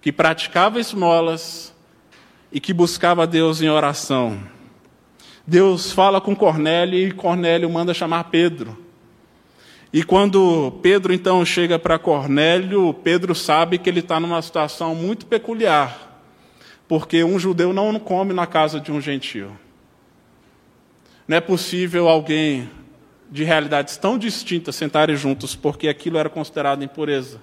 que 0.01 0.11
praticava 0.11 0.81
esmolas 0.81 1.73
e 2.51 2.59
que 2.59 2.73
buscava 2.73 3.25
Deus 3.25 3.63
em 3.63 3.69
oração. 3.69 4.41
Deus 5.47 5.93
fala 5.93 6.21
com 6.21 6.35
Cornélio 6.35 6.99
e 6.99 7.13
Cornélio 7.13 7.71
manda 7.71 7.95
chamar 7.95 8.25
Pedro. 8.25 8.77
E 9.93 10.03
quando 10.03 10.73
Pedro 10.83 11.15
então 11.15 11.45
chega 11.45 11.79
para 11.79 12.01
Cornélio, 12.01 12.93
Pedro 12.95 13.33
sabe 13.33 13.79
que 13.79 13.89
ele 13.89 14.01
está 14.01 14.19
numa 14.19 14.43
situação 14.43 14.93
muito 14.93 15.25
peculiar, 15.25 16.12
porque 16.93 17.25
um 17.25 17.39
judeu 17.39 17.73
não 17.73 17.99
come 17.99 18.35
na 18.35 18.47
casa 18.47 18.79
de 18.79 18.93
um 18.93 19.01
gentio. 19.01 19.51
Não 21.27 21.39
é 21.39 21.41
possível 21.41 22.07
alguém 22.07 22.69
de 23.31 23.45
realidades 23.45 23.97
tão 23.97 24.19
distintas 24.19 24.77
sentarem 24.77 25.17
juntos, 25.17 25.57
porque 25.57 25.89
aquilo 25.89 26.19
era 26.19 26.29
considerado 26.29 26.85
impureza. 26.85 27.41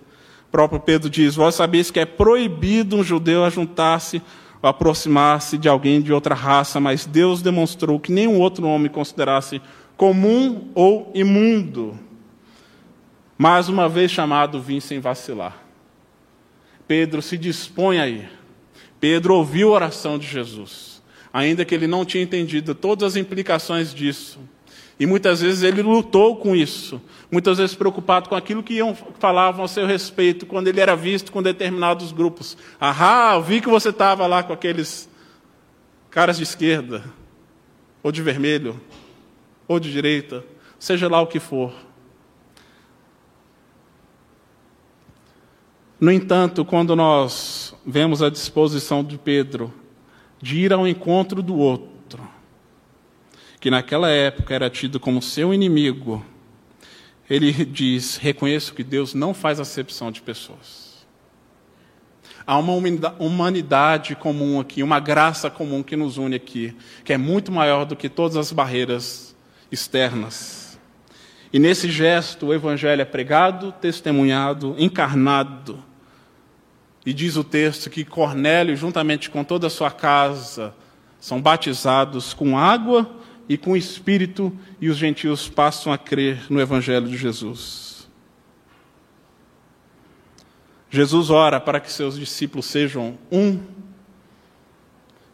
O 0.47 0.51
próprio 0.51 0.79
Pedro 0.79 1.09
diz: 1.09 1.33
Vós 1.33 1.55
sabeis 1.55 1.89
que 1.89 1.99
é 1.99 2.05
proibido 2.05 2.95
um 2.95 3.03
judeu 3.03 3.43
ajuntar-se 3.43 4.21
aproximar-se 4.61 5.57
de 5.57 5.67
alguém 5.67 5.99
de 5.99 6.13
outra 6.13 6.35
raça, 6.35 6.79
mas 6.79 7.07
Deus 7.07 7.41
demonstrou 7.41 7.99
que 7.99 8.11
nenhum 8.11 8.39
outro 8.39 8.67
homem 8.67 8.91
considerasse 8.91 9.59
comum 9.97 10.69
ou 10.75 11.11
imundo. 11.15 11.97
Mais 13.35 13.67
uma 13.67 13.89
vez 13.89 14.11
chamado, 14.11 14.61
vim 14.61 14.79
sem 14.79 14.99
vacilar. 14.99 15.57
Pedro 16.87 17.19
se 17.19 17.35
dispõe 17.35 17.99
a 17.99 18.07
ir. 18.07 18.38
Pedro 18.99 19.35
ouviu 19.35 19.69
a 19.69 19.75
oração 19.75 20.17
de 20.17 20.27
Jesus, 20.27 21.01
ainda 21.31 21.63
que 21.63 21.73
ele 21.73 21.87
não 21.87 22.03
tinha 22.03 22.23
entendido 22.23 22.75
todas 22.75 23.11
as 23.11 23.15
implicações 23.15 23.93
disso. 23.93 24.39
E 24.99 25.05
muitas 25.05 25.39
vezes 25.39 25.63
ele 25.63 25.81
lutou 25.81 26.35
com 26.35 26.53
isso, 26.53 27.01
muitas 27.31 27.57
vezes 27.57 27.73
preocupado 27.73 28.27
com 28.27 28.35
aquilo 28.35 28.61
que 28.61 28.73
iam, 28.73 28.93
falavam 29.17 29.63
a 29.63 29.67
seu 29.67 29.87
respeito 29.87 30.45
quando 30.45 30.67
ele 30.67 30.81
era 30.81 30.93
visto 30.93 31.31
com 31.31 31.41
determinados 31.41 32.11
grupos. 32.11 32.57
Ah, 32.81 33.31
eu 33.35 33.41
vi 33.41 33.61
que 33.61 33.69
você 33.69 33.89
estava 33.89 34.27
lá 34.27 34.43
com 34.43 34.51
aqueles 34.51 35.07
caras 36.09 36.35
de 36.35 36.43
esquerda, 36.43 37.03
ou 38.03 38.11
de 38.11 38.21
vermelho, 38.21 38.79
ou 39.67 39.79
de 39.79 39.89
direita, 39.89 40.43
seja 40.77 41.07
lá 41.07 41.21
o 41.21 41.27
que 41.27 41.39
for. 41.39 41.73
No 45.99 46.11
entanto, 46.11 46.63
quando 46.63 46.95
nós 46.95 47.75
vemos 47.85 48.21
a 48.23 48.29
disposição 48.29 49.03
de 49.03 49.17
Pedro 49.17 49.73
de 50.41 50.57
ir 50.59 50.71
ao 50.71 50.87
encontro 50.87 51.43
do 51.43 51.57
outro, 51.57 52.25
que 53.59 53.69
naquela 53.69 54.09
época 54.09 54.55
era 54.55 54.69
tido 54.69 54.97
como 54.97 55.21
seu 55.21 55.53
inimigo, 55.53 56.25
ele 57.29 57.51
diz: 57.65 58.15
reconheço 58.15 58.73
que 58.73 58.83
Deus 58.83 59.13
não 59.13 59.33
faz 59.33 59.59
acepção 59.59 60.09
de 60.09 60.21
pessoas. 60.21 61.05
Há 62.47 62.57
uma 62.57 62.73
humanidade 63.19 64.15
comum 64.15 64.59
aqui, 64.59 64.81
uma 64.81 64.99
graça 64.99 65.51
comum 65.51 65.83
que 65.83 65.97
nos 65.97 66.17
une 66.17 66.37
aqui, 66.37 66.75
que 67.03 67.13
é 67.13 67.17
muito 67.17 67.51
maior 67.51 67.85
do 67.85 67.95
que 67.95 68.07
todas 68.07 68.37
as 68.37 68.51
barreiras 68.51 69.35
externas. 69.69 70.79
E 71.51 71.59
nesse 71.59 71.91
gesto, 71.91 72.47
o 72.47 72.53
Evangelho 72.53 73.01
é 73.01 73.05
pregado, 73.05 73.71
testemunhado, 73.73 74.75
encarnado. 74.79 75.88
E 77.09 77.13
diz 77.13 77.37
o 77.37 77.43
texto 77.43 77.89
que 77.89 78.05
Cornélio, 78.05 78.75
juntamente 78.75 79.31
com 79.31 79.43
toda 79.43 79.65
a 79.65 79.69
sua 79.71 79.89
casa, 79.89 80.75
são 81.19 81.41
batizados 81.41 82.35
com 82.35 82.55
água 82.55 83.09
e 83.49 83.57
com 83.57 83.75
Espírito, 83.75 84.55
e 84.79 84.89
os 84.89 84.97
gentios 84.97 85.49
passam 85.49 85.91
a 85.91 85.97
crer 85.97 86.45
no 86.51 86.61
Evangelho 86.61 87.07
de 87.07 87.17
Jesus. 87.17 88.07
Jesus 90.87 91.31
ora 91.31 91.59
para 91.59 91.79
que 91.79 91.91
seus 91.91 92.15
discípulos 92.15 92.67
sejam 92.67 93.17
um 93.31 93.59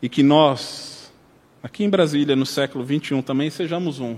e 0.02 0.08
que 0.08 0.24
nós, 0.24 1.12
aqui 1.62 1.84
em 1.84 1.90
Brasília, 1.90 2.38
no 2.38 2.46
século 2.46 2.86
21, 2.86 3.22
também 3.22 3.50
sejamos 3.50 4.00
um. 4.00 4.16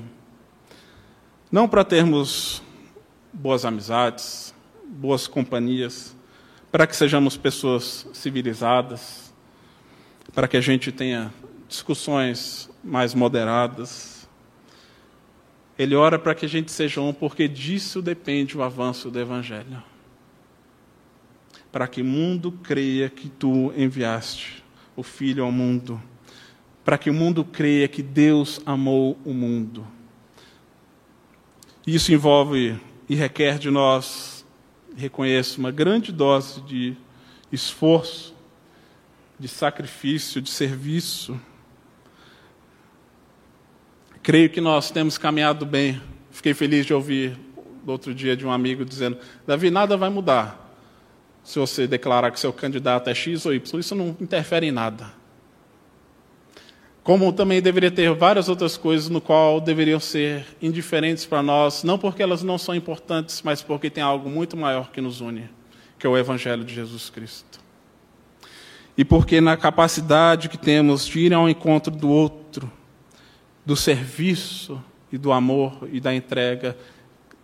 Não 1.52 1.68
para 1.68 1.84
termos 1.84 2.62
boas 3.34 3.66
amizades, 3.66 4.54
boas 4.86 5.26
companhias, 5.26 6.16
para 6.72 6.86
que 6.86 6.96
sejamos 6.96 7.38
pessoas 7.38 8.08
civilizadas, 8.14 9.34
para 10.34 10.48
que 10.48 10.58
a 10.58 10.62
gente 10.62 10.92
tenha 10.92 11.34
discussões 11.68 12.70
mais 12.84 13.14
moderadas. 13.14 14.28
Ele 15.78 15.96
ora 15.96 16.18
para 16.18 16.34
que 16.34 16.46
a 16.46 16.50
gente 16.50 16.72
seja 16.72 17.02
um, 17.02 17.14
porque 17.14 17.48
disso 17.48 18.02
depende 18.02 18.58
o 18.58 18.64
avanço 18.64 19.12
do 19.12 19.20
Evangelho. 19.20 19.82
Para 21.72 21.88
que 21.88 22.02
o 22.02 22.06
mundo 22.06 22.52
creia 22.52 23.10
que 23.10 23.30
tu 23.30 23.72
enviaste 23.76 24.64
o 24.96 25.04
Filho 25.04 25.44
ao 25.44 25.52
mundo. 25.52 26.02
Para 26.84 26.98
que 26.98 27.10
o 27.10 27.14
mundo 27.14 27.44
creia 27.44 27.88
que 27.88 28.02
Deus 28.02 28.60
amou 28.66 29.18
o 29.24 29.34
mundo. 29.34 29.86
Isso 31.86 32.12
envolve 32.12 32.78
e 33.08 33.16
requer 33.16 33.58
de 33.58 33.70
nós, 33.70 34.37
reconheço, 34.98 35.60
uma 35.60 35.72
grande 35.72 36.12
dose 36.12 36.62
de 36.62 36.96
esforço, 37.52 38.36
de 39.40 39.48
sacrifício, 39.48 40.42
de 40.42 40.50
serviço 40.50 41.40
Creio 44.28 44.50
que 44.50 44.60
nós 44.60 44.92
temos 44.92 45.18
caminhado 45.18 45.66
bem. 45.66 46.02
Fiquei 46.32 46.54
feliz 46.54 46.86
de 46.86 46.94
ouvir 46.94 47.40
outro 47.86 48.14
dia 48.14 48.36
de 48.36 48.46
um 48.46 48.52
amigo 48.52 48.84
dizendo: 48.84 49.18
Davi, 49.48 49.72
nada 49.72 49.96
vai 49.96 50.10
mudar 50.10 50.70
se 51.46 51.58
você 51.58 51.88
declarar 51.88 52.30
que 52.32 52.38
seu 52.38 52.52
candidato 52.52 53.10
é 53.10 53.16
X 53.16 53.46
ou 53.46 53.54
Y. 53.54 53.80
Isso 53.80 53.96
não 53.96 54.18
interfere 54.20 54.68
em 54.68 54.72
nada. 54.74 55.14
Como 57.08 57.32
também 57.32 57.62
deveria 57.62 57.90
ter 57.90 58.14
várias 58.14 58.50
outras 58.50 58.76
coisas 58.76 59.08
no 59.08 59.22
qual 59.22 59.62
deveriam 59.62 59.98
ser 59.98 60.46
indiferentes 60.62 61.26
para 61.26 61.42
nós, 61.42 61.82
não 61.82 61.98
porque 61.98 62.22
elas 62.22 62.44
não 62.44 62.58
são 62.58 62.76
importantes, 62.76 63.42
mas 63.42 63.62
porque 63.62 63.90
tem 63.90 64.04
algo 64.04 64.30
muito 64.30 64.58
maior 64.58 64.92
que 64.92 65.00
nos 65.00 65.22
une, 65.22 65.50
que 65.98 66.06
é 66.06 66.10
o 66.10 66.18
Evangelho 66.18 66.66
de 66.66 66.76
Jesus 66.76 67.10
Cristo. 67.10 67.62
E 68.98 69.06
porque 69.06 69.40
na 69.40 69.56
capacidade 69.56 70.50
que 70.50 70.58
temos 70.58 71.08
de 71.08 71.20
ir 71.20 71.34
ao 71.34 71.48
encontro 71.48 71.96
do 71.96 72.10
outro, 72.10 72.70
do 73.66 73.78
serviço 73.78 74.84
e 75.10 75.18
do 75.18 75.32
amor 75.32 75.88
e 75.90 76.02
da 76.02 76.14
entrega, 76.14 76.78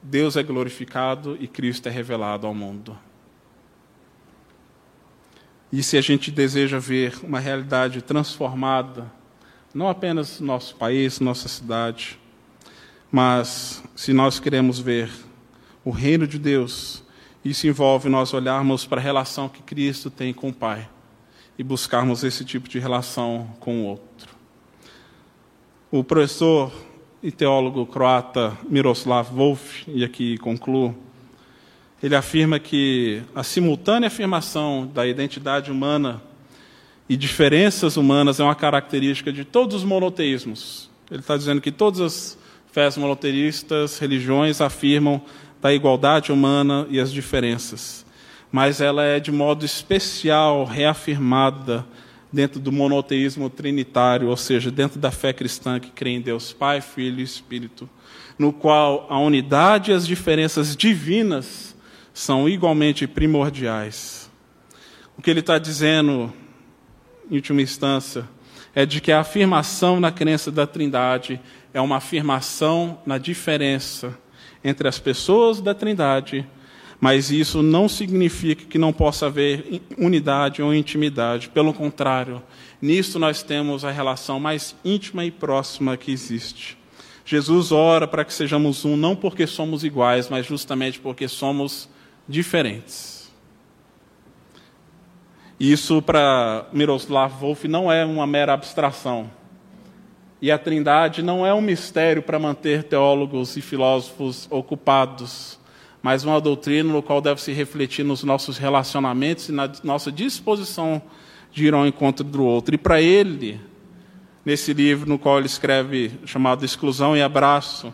Deus 0.01 0.35
é 0.35 0.43
glorificado 0.43 1.37
e 1.39 1.47
Cristo 1.47 1.87
é 1.87 1.89
revelado 1.89 2.45
ao 2.45 2.53
mundo. 2.53 2.99
E 5.71 5.81
se 5.81 5.97
a 5.97 6.01
gente 6.01 6.29
deseja 6.29 6.79
ver 6.79 7.17
uma 7.23 7.39
realidade 7.39 8.01
transformada, 8.01 9.22
não 9.73 9.89
apenas 9.89 10.39
nosso 10.39 10.75
país, 10.75 11.19
nossa 11.19 11.47
cidade, 11.47 12.19
mas 13.11 13.83
se 13.95 14.13
nós 14.13 14.39
queremos 14.39 14.79
ver 14.79 15.09
o 15.83 15.89
reino 15.89 16.27
de 16.27 16.37
Deus, 16.37 17.03
isso 17.43 17.67
envolve 17.67 18.07
nós 18.07 18.33
olharmos 18.33 18.85
para 18.85 19.01
a 19.01 19.03
relação 19.03 19.49
que 19.49 19.63
Cristo 19.63 20.11
tem 20.11 20.31
com 20.31 20.49
o 20.49 20.53
Pai 20.53 20.87
e 21.57 21.63
buscarmos 21.63 22.23
esse 22.23 22.45
tipo 22.45 22.69
de 22.69 22.77
relação 22.77 23.49
com 23.59 23.81
o 23.81 23.85
outro. 23.85 24.33
O 25.91 26.03
professor 26.03 26.71
e 27.21 27.31
teólogo 27.31 27.85
croata 27.85 28.55
Miroslav 28.69 29.33
Volf, 29.33 29.87
e 29.87 30.03
aqui 30.03 30.37
concluo, 30.37 30.95
ele 32.01 32.15
afirma 32.15 32.59
que 32.59 33.23
a 33.33 33.43
simultânea 33.43 34.07
afirmação 34.07 34.85
da 34.85 35.07
identidade 35.07 35.71
humana 35.71 36.21
e 37.07 37.17
diferenças 37.17 37.97
humanas 37.97 38.39
é 38.39 38.43
uma 38.43 38.55
característica 38.55 39.31
de 39.31 39.43
todos 39.43 39.77
os 39.77 39.83
monoteísmos. 39.83 40.89
Ele 41.11 41.19
está 41.19 41.35
dizendo 41.37 41.61
que 41.61 41.71
todas 41.71 42.01
as 42.01 42.37
Fés 42.73 42.97
monoteístas, 42.97 43.99
religiões 43.99 44.59
afirmam 44.59 45.21
da 45.61 45.71
igualdade 45.71 46.31
humana 46.31 46.87
e 46.89 46.99
as 46.99 47.13
diferenças, 47.13 48.03
mas 48.51 48.81
ela 48.81 49.03
é 49.03 49.19
de 49.19 49.31
modo 49.31 49.63
especial 49.63 50.65
reafirmada 50.65 51.85
dentro 52.31 52.59
do 52.59 52.71
monoteísmo 52.71 53.47
trinitário, 53.47 54.27
ou 54.27 54.35
seja, 54.35 54.71
dentro 54.71 54.99
da 54.99 55.11
fé 55.11 55.31
cristã 55.31 55.79
que 55.79 55.91
crê 55.91 56.09
em 56.09 56.19
Deus 56.19 56.51
Pai, 56.51 56.81
Filho 56.81 57.19
e 57.19 57.23
Espírito, 57.23 57.87
no 58.39 58.51
qual 58.51 59.05
a 59.07 59.19
unidade 59.19 59.91
e 59.91 59.93
as 59.93 60.07
diferenças 60.07 60.75
divinas 60.75 61.75
são 62.11 62.49
igualmente 62.49 63.05
primordiais. 63.05 64.31
O 65.15 65.21
que 65.21 65.29
ele 65.29 65.41
está 65.41 65.59
dizendo, 65.59 66.33
em 67.33 67.37
última 67.37 67.61
instância, 67.61 68.29
é 68.73 68.85
de 68.85 69.01
que 69.01 69.11
a 69.11 69.19
afirmação 69.19 69.99
na 69.99 70.11
crença 70.11 70.51
da 70.51 70.65
Trindade 70.65 71.41
é 71.73 71.81
uma 71.81 71.97
afirmação 71.97 72.99
na 73.05 73.17
diferença 73.17 74.17
entre 74.63 74.87
as 74.87 74.99
pessoas 74.99 75.59
da 75.59 75.73
Trindade 75.73 76.47
mas 77.03 77.31
isso 77.31 77.61
não 77.61 77.89
significa 77.89 78.63
que 78.63 78.77
não 78.77 78.93
possa 78.93 79.25
haver 79.25 79.81
unidade 79.97 80.61
ou 80.61 80.73
intimidade. 80.73 81.49
Pelo 81.49 81.73
contrário, 81.73 82.41
nisso 82.81 83.19
nós 83.19 83.43
temos 83.43 83.83
a 83.83 83.91
relação 83.91 84.39
mais 84.39 84.73
íntima 84.85 85.25
e 85.25 85.29
próxima 85.29 85.97
que 85.97 86.13
existe. 86.13 86.77
Jesus 87.25 87.73
ora 87.73 88.07
para 88.07 88.23
que 88.23 88.33
sejamos 88.33 88.85
um, 88.85 88.95
não 88.95 89.17
porque 89.17 89.45
somos 89.45 89.83
iguais, 89.83 90.29
mas 90.29 90.45
justamente 90.45 90.97
porque 90.97 91.27
somos 91.27 91.89
diferentes. 92.25 93.12
Isso 95.59 96.01
para 96.01 96.65
Miroslav 96.73 97.33
Wolf 97.39 97.65
não 97.65 97.91
é 97.91 98.05
uma 98.05 98.27
mera 98.27 98.53
abstração. 98.53 99.29
E 100.41 100.51
a 100.51 100.57
Trindade 100.57 101.21
não 101.21 101.45
é 101.45 101.53
um 101.53 101.61
mistério 101.61 102.21
para 102.21 102.37
manter 102.37 102.83
teólogos 102.83 103.55
e 103.55 103.61
filósofos 103.61 104.47
ocupados 104.51 105.59
mas 106.03 106.25
uma 106.25 106.41
doutrina 106.41 106.91
no 106.91 107.01
qual 107.01 107.21
deve 107.21 107.41
se 107.41 107.53
refletir 107.53 108.03
nos 108.03 108.25
nossos 108.25 108.57
relacionamentos 108.57 109.47
e 109.47 109.53
na 109.53 109.71
nossa 109.85 110.11
disposição 110.11 111.01
de 111.49 111.65
ir 111.65 111.73
ao 111.73 111.87
encontro 111.87 112.25
do 112.25 112.43
outro. 112.43 112.75
E 112.75 112.77
para 112.77 113.01
ele, 113.01 113.61
nesse 114.45 114.73
livro 114.73 115.07
no 115.07 115.17
qual 115.17 115.37
ele 115.37 115.45
escreve, 115.45 116.11
chamado 116.25 116.65
Exclusão 116.65 117.15
e 117.15 117.21
Abraço, 117.21 117.93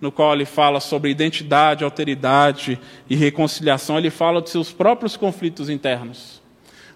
no 0.00 0.10
qual 0.10 0.32
ele 0.32 0.46
fala 0.46 0.80
sobre 0.80 1.10
identidade, 1.10 1.84
alteridade 1.84 2.80
e 3.10 3.14
reconciliação, 3.14 3.98
ele 3.98 4.08
fala 4.08 4.40
de 4.40 4.48
seus 4.48 4.72
próprios 4.72 5.14
conflitos 5.14 5.68
internos, 5.68 6.40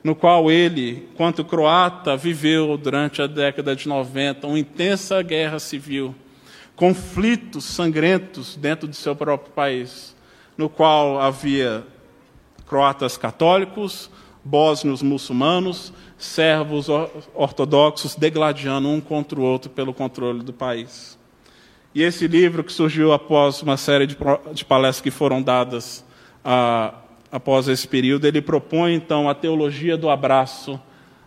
no 0.05 0.15
qual 0.15 0.51
ele, 0.51 1.09
quanto 1.17 1.45
croata, 1.45 2.17
viveu 2.17 2.77
durante 2.77 3.21
a 3.21 3.27
década 3.27 3.75
de 3.75 3.89
90 3.89 4.47
uma 4.47 4.59
intensa 4.59 5.21
guerra 5.23 5.59
civil, 5.59 6.15
conflitos 6.77 7.65
sangrentos 7.65 8.55
dentro 8.55 8.87
do 8.87 8.95
seu 8.95 9.17
próprio 9.17 9.53
país 9.53 10.15
no 10.57 10.69
qual 10.69 11.21
havia 11.21 11.85
croatas 12.67 13.17
católicos, 13.17 14.11
bósnios 14.45 15.03
muçulmanos, 15.03 15.93
servos 16.17 16.87
ortodoxos 17.35 18.15
degladiando 18.15 18.89
um 18.89 19.01
contra 19.01 19.39
o 19.39 19.43
outro 19.43 19.71
pelo 19.71 19.93
controle 19.93 20.43
do 20.43 20.53
país. 20.53 21.19
E 21.95 22.03
esse 22.03 22.27
livro, 22.27 22.65
que 22.65 22.73
surgiu 22.73 23.13
após 23.13 23.63
uma 23.63 23.77
série 23.77 24.07
de, 24.07 24.17
palestras 24.65 25.01
que 25.01 25.11
foram 25.11 25.43
dadas 25.43 26.05
a, 26.45 26.95
após 27.35 27.67
esse 27.67 27.89
período, 27.89 28.29
ele 28.29 28.41
propõe 28.41 28.95
então 28.95 29.29
a 29.29 29.35
teologia 29.35 29.97
do 29.97 30.09
abraço 30.09 30.81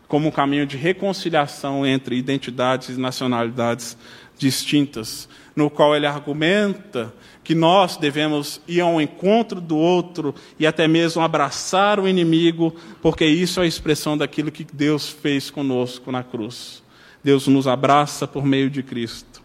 como 0.08 0.30
um 0.30 0.32
caminho 0.32 0.66
de 0.66 0.78
reconciliação 0.78 1.86
entre 1.86 2.16
identidades 2.16 2.96
e 2.96 2.98
nacionalidades 2.98 3.98
distintas, 4.38 5.28
no 5.54 5.70
qual 5.70 5.94
ele 5.94 6.06
argumenta 6.06 7.14
que 7.44 7.54
nós 7.54 7.98
devemos 7.98 8.62
ir 8.66 8.80
ao 8.80 9.02
encontro 9.02 9.60
do 9.60 9.76
outro 9.76 10.34
e 10.58 10.66
até 10.66 10.88
mesmo 10.88 11.22
abraçar 11.22 12.00
o 12.00 12.08
inimigo, 12.08 12.74
porque 13.02 13.26
isso 13.26 13.60
é 13.60 13.64
a 13.64 13.68
expressão 13.68 14.18
daquilo 14.18 14.50
que 14.50 14.64
Deus 14.64 15.10
fez 15.10 15.50
conosco 15.50 16.10
na 16.10 16.24
cruz. 16.24 16.82
Deus 17.22 17.50
nos 17.50 17.68
abraça 17.68 18.26
por 18.26 18.46
meio 18.46 18.70
de 18.70 18.82
Cristo. 18.82 19.42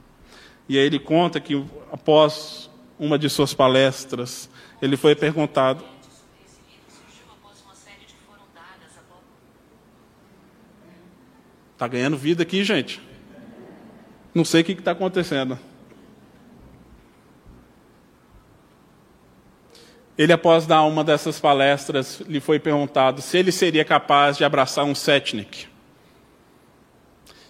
E 0.68 0.79
aí 0.79 0.87
ele 0.87 1.01
conta 1.01 1.40
que 1.40 1.61
após 1.92 2.70
uma 3.01 3.18
de 3.18 3.29
suas 3.29 3.53
palestras, 3.53 4.48
ele 4.81 4.96
foi 4.96 5.16
perguntado: 5.16 5.90
Está 11.83 11.88
ganhando 11.88 12.16
vida 12.16 12.45
aqui, 12.45 12.62
gente. 12.62 13.01
Não 14.33 14.45
sei 14.45 14.61
o 14.61 14.64
que 14.64 14.71
está 14.71 14.92
acontecendo. 14.92 15.59
Ele, 20.16 20.33
após 20.33 20.64
dar 20.64 20.85
uma 20.85 21.03
dessas 21.03 21.40
palestras, 21.40 22.21
lhe 22.21 22.38
foi 22.38 22.61
perguntado 22.61 23.21
se 23.21 23.37
ele 23.37 23.51
seria 23.51 23.85
capaz 23.85 24.37
de 24.37 24.45
abraçar 24.45 24.85
um 24.85 24.95
setnik. 24.95 25.66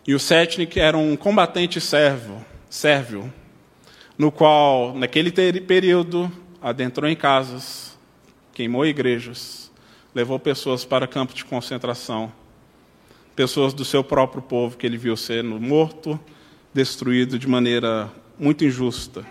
E 0.07 0.15
o 0.15 0.19
setnik 0.19 0.81
era 0.81 0.97
um 0.97 1.15
combatente 1.15 1.79
servo, 1.79 2.43
sérvio, 2.71 3.31
no 4.17 4.33
qual, 4.33 4.95
naquele 4.95 5.31
período, 5.61 6.33
adentrou 6.63 7.07
em 7.11 7.15
casas, 7.15 7.99
queimou 8.55 8.87
igrejas, 8.87 9.71
levou 10.15 10.39
pessoas 10.39 10.87
para 10.87 11.07
campos 11.07 11.35
de 11.35 11.45
concentração, 11.45 12.33
pessoas 13.35 13.73
do 13.73 13.85
seu 13.85 14.03
próprio 14.05 14.43
povo 14.43 14.77
que 14.77 14.87
ele 14.87 14.99
viu 14.99 15.17
sendo 15.17 15.61
morto, 15.61 16.19
destruído 16.73 17.39
de 17.39 17.49
maneira 17.49 18.11
muito 18.39 18.65
injusta 18.65 19.25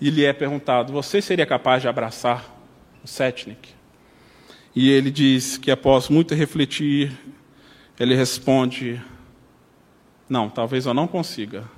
e 0.00 0.08
lhe 0.08 0.24
é 0.24 0.32
perguntado: 0.32 0.92
Você 0.92 1.20
seria 1.20 1.44
capaz 1.44 1.82
de 1.82 1.88
abraçar 1.88 2.56
o 3.04 3.06
Setnik? 3.06 3.68
E 4.74 4.88
ele 4.88 5.10
diz 5.10 5.58
que 5.58 5.70
após 5.70 6.08
muito 6.08 6.34
refletir, 6.34 7.12
ele 7.98 8.14
responde: 8.14 9.00
Não, 10.28 10.48
talvez 10.48 10.86
eu 10.86 10.94
não 10.94 11.06
consiga, 11.06 11.68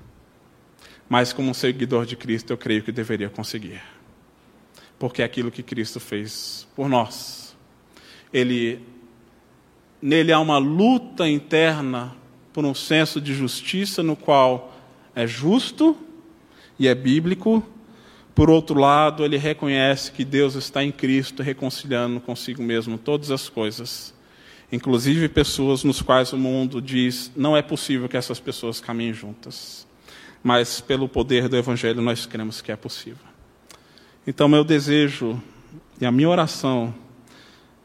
mas 1.09 1.33
como 1.33 1.51
um 1.51 1.55
seguidor 1.55 2.07
de 2.07 2.17
Cristo, 2.17 2.53
eu 2.53 2.57
creio 2.57 2.83
que 2.83 2.93
deveria 2.93 3.29
conseguir. 3.29 3.83
Porque 4.99 5.21
é 5.21 5.25
aquilo 5.25 5.51
que 5.51 5.65
Cristo 5.65 5.99
fez 5.99 6.69
por 6.77 6.89
nós. 6.89 7.57
Ele 8.33 8.81
nele 10.03 10.33
há 10.33 10.41
uma 10.41 10.59
luta 10.59 11.29
interna 11.29 12.15
por 12.53 12.65
um 12.65 12.75
senso 12.75 13.21
de 13.21 13.33
justiça 13.33 14.03
no 14.03 14.17
qual 14.17 14.75
é 15.15 15.27
justo 15.27 15.97
e 16.79 16.89
é 16.89 16.95
bíblico 16.95 17.65
por 18.35 18.49
outro 18.49 18.79
lado, 18.79 19.25
ele 19.25 19.37
reconhece 19.37 20.11
que 20.11 20.25
Deus 20.25 20.55
está 20.55 20.83
em 20.83 20.91
Cristo 20.91 21.43
reconciliando 21.43 22.19
consigo 22.21 22.63
mesmo 22.63 22.97
todas 22.97 23.31
as 23.31 23.49
coisas, 23.49 24.15
inclusive 24.71 25.29
pessoas 25.29 25.85
nos 25.85 26.01
quais 26.01 26.33
o 26.33 26.39
mundo 26.39 26.81
diz 26.81 27.31
não 27.37 27.55
é 27.57 27.61
possível 27.61 28.09
que 28.09 28.17
essas 28.17 28.41
pessoas 28.41 28.81
caminhem 28.81 29.13
juntas. 29.13 29.87
Mas 30.43 30.81
pelo 30.81 31.09
poder 31.09 31.47
do 31.47 31.57
Evangelho 31.57 32.01
nós 32.01 32.25
cremos 32.25 32.63
que 32.63 32.73
é 32.73 32.77
possível. 32.77 33.25
Então, 34.27 34.49
meu 34.49 34.65
desejo 34.65 35.41
e 36.01 36.07
a 36.07 36.11
minha 36.11 36.29
oração 36.29 36.95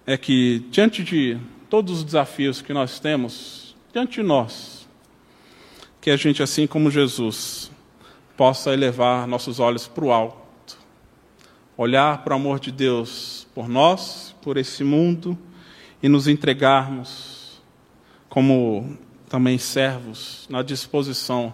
é 0.05 0.17
que, 0.17 0.65
diante 0.71 1.03
de 1.03 1.37
todos 1.69 1.99
os 1.99 2.03
desafios 2.03 2.61
que 2.61 2.73
nós 2.73 2.99
temos, 2.99 3.75
diante 3.91 4.21
de 4.21 4.23
nós, 4.23 4.87
que 5.99 6.09
a 6.09 6.15
gente, 6.15 6.41
assim 6.41 6.65
como 6.65 6.89
Jesus, 6.89 7.71
possa 8.35 8.73
elevar 8.73 9.27
nossos 9.27 9.59
olhos 9.59 9.87
para 9.87 10.05
o 10.05 10.11
alto, 10.11 10.77
olhar 11.75 12.23
para 12.23 12.33
o 12.33 12.37
amor 12.37 12.59
de 12.59 12.71
Deus 12.71 13.47
por 13.53 13.67
nós, 13.67 14.35
por 14.41 14.57
esse 14.57 14.83
mundo 14.83 15.37
e 16.01 16.07
nos 16.07 16.27
entregarmos 16.27 17.61
como 18.29 18.97
também 19.27 19.57
servos 19.57 20.47
na 20.49 20.61
disposição 20.61 21.53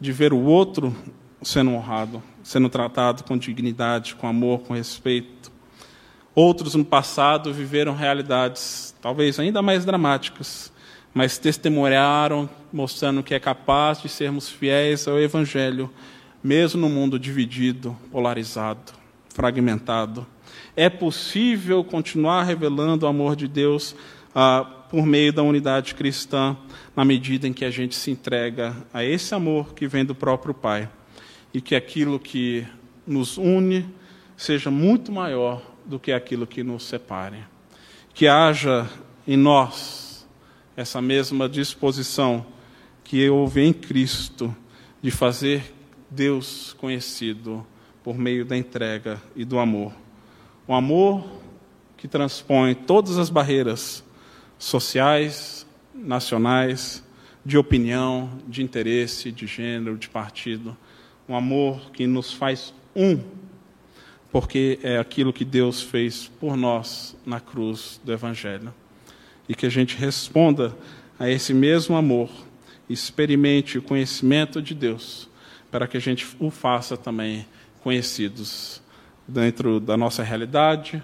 de 0.00 0.12
ver 0.12 0.32
o 0.32 0.42
outro 0.42 0.94
sendo 1.42 1.70
honrado, 1.70 2.22
sendo 2.42 2.68
tratado 2.68 3.24
com 3.24 3.38
dignidade, 3.38 4.14
com 4.16 4.26
amor, 4.26 4.60
com 4.60 4.74
respeito. 4.74 5.50
Outros 6.36 6.74
no 6.74 6.84
passado 6.84 7.50
viveram 7.50 7.94
realidades 7.94 8.94
talvez 9.00 9.40
ainda 9.40 9.62
mais 9.62 9.86
dramáticas, 9.86 10.70
mas 11.14 11.38
testemunharam 11.38 12.46
mostrando 12.70 13.22
que 13.22 13.34
é 13.34 13.40
capaz 13.40 14.02
de 14.02 14.10
sermos 14.10 14.46
fiéis 14.46 15.08
ao 15.08 15.18
Evangelho 15.18 15.90
mesmo 16.44 16.78
no 16.78 16.90
mundo 16.90 17.18
dividido, 17.18 17.96
polarizado, 18.12 18.92
fragmentado. 19.30 20.26
É 20.76 20.90
possível 20.90 21.82
continuar 21.82 22.42
revelando 22.42 23.06
o 23.06 23.08
amor 23.08 23.34
de 23.34 23.48
Deus 23.48 23.96
ah, 24.34 24.62
por 24.90 25.06
meio 25.06 25.32
da 25.32 25.42
unidade 25.42 25.94
cristã, 25.94 26.54
na 26.94 27.02
medida 27.02 27.48
em 27.48 27.52
que 27.54 27.64
a 27.64 27.70
gente 27.70 27.94
se 27.94 28.10
entrega 28.10 28.76
a 28.92 29.02
esse 29.02 29.34
amor 29.34 29.72
que 29.72 29.88
vem 29.88 30.04
do 30.04 30.14
próprio 30.14 30.52
Pai 30.52 30.86
e 31.54 31.62
que 31.62 31.74
aquilo 31.74 32.20
que 32.20 32.66
nos 33.06 33.38
une 33.38 33.86
seja 34.36 34.70
muito 34.70 35.10
maior 35.10 35.75
do 35.86 35.98
que 35.98 36.12
aquilo 36.12 36.46
que 36.46 36.62
nos 36.62 36.84
separe. 36.84 37.38
Que 38.12 38.26
haja 38.26 38.88
em 39.26 39.36
nós 39.36 40.26
essa 40.76 41.00
mesma 41.00 41.48
disposição 41.48 42.44
que 43.02 43.28
houve 43.28 43.62
em 43.62 43.72
Cristo 43.72 44.54
de 45.00 45.10
fazer 45.10 45.74
Deus 46.10 46.74
conhecido 46.74 47.66
por 48.02 48.18
meio 48.18 48.44
da 48.44 48.56
entrega 48.56 49.20
e 49.34 49.44
do 49.44 49.58
amor. 49.58 49.92
Um 50.68 50.74
amor 50.74 51.24
que 51.96 52.08
transpõe 52.08 52.74
todas 52.74 53.18
as 53.18 53.30
barreiras 53.30 54.04
sociais, 54.58 55.66
nacionais, 55.94 57.02
de 57.44 57.56
opinião, 57.56 58.30
de 58.46 58.62
interesse, 58.62 59.30
de 59.30 59.46
gênero, 59.46 59.96
de 59.96 60.08
partido. 60.08 60.76
Um 61.28 61.36
amor 61.36 61.90
que 61.92 62.06
nos 62.06 62.32
faz 62.32 62.74
um, 62.94 63.20
porque 64.38 64.78
é 64.82 64.98
aquilo 64.98 65.32
que 65.32 65.46
Deus 65.46 65.80
fez 65.80 66.30
por 66.38 66.58
nós 66.58 67.16
na 67.24 67.40
cruz 67.40 67.98
do 68.04 68.12
Evangelho. 68.12 68.70
E 69.48 69.54
que 69.54 69.64
a 69.64 69.70
gente 69.70 69.96
responda 69.96 70.76
a 71.18 71.26
esse 71.30 71.54
mesmo 71.54 71.96
amor, 71.96 72.28
experimente 72.86 73.78
o 73.78 73.82
conhecimento 73.82 74.60
de 74.60 74.74
Deus, 74.74 75.26
para 75.70 75.88
que 75.88 75.96
a 75.96 76.00
gente 76.00 76.36
o 76.38 76.50
faça 76.50 76.98
também 76.98 77.46
conhecidos 77.82 78.82
dentro 79.26 79.80
da 79.80 79.96
nossa 79.96 80.22
realidade, 80.22 81.02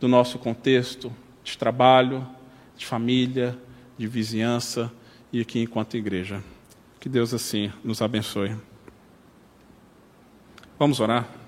do 0.00 0.08
nosso 0.08 0.36
contexto 0.36 1.12
de 1.44 1.56
trabalho, 1.56 2.26
de 2.76 2.84
família, 2.84 3.56
de 3.96 4.08
vizinhança 4.08 4.92
e 5.32 5.40
aqui 5.40 5.60
enquanto 5.60 5.96
igreja. 5.96 6.42
Que 6.98 7.08
Deus 7.08 7.32
assim 7.32 7.72
nos 7.84 8.02
abençoe. 8.02 8.56
Vamos 10.76 10.98
orar? 10.98 11.45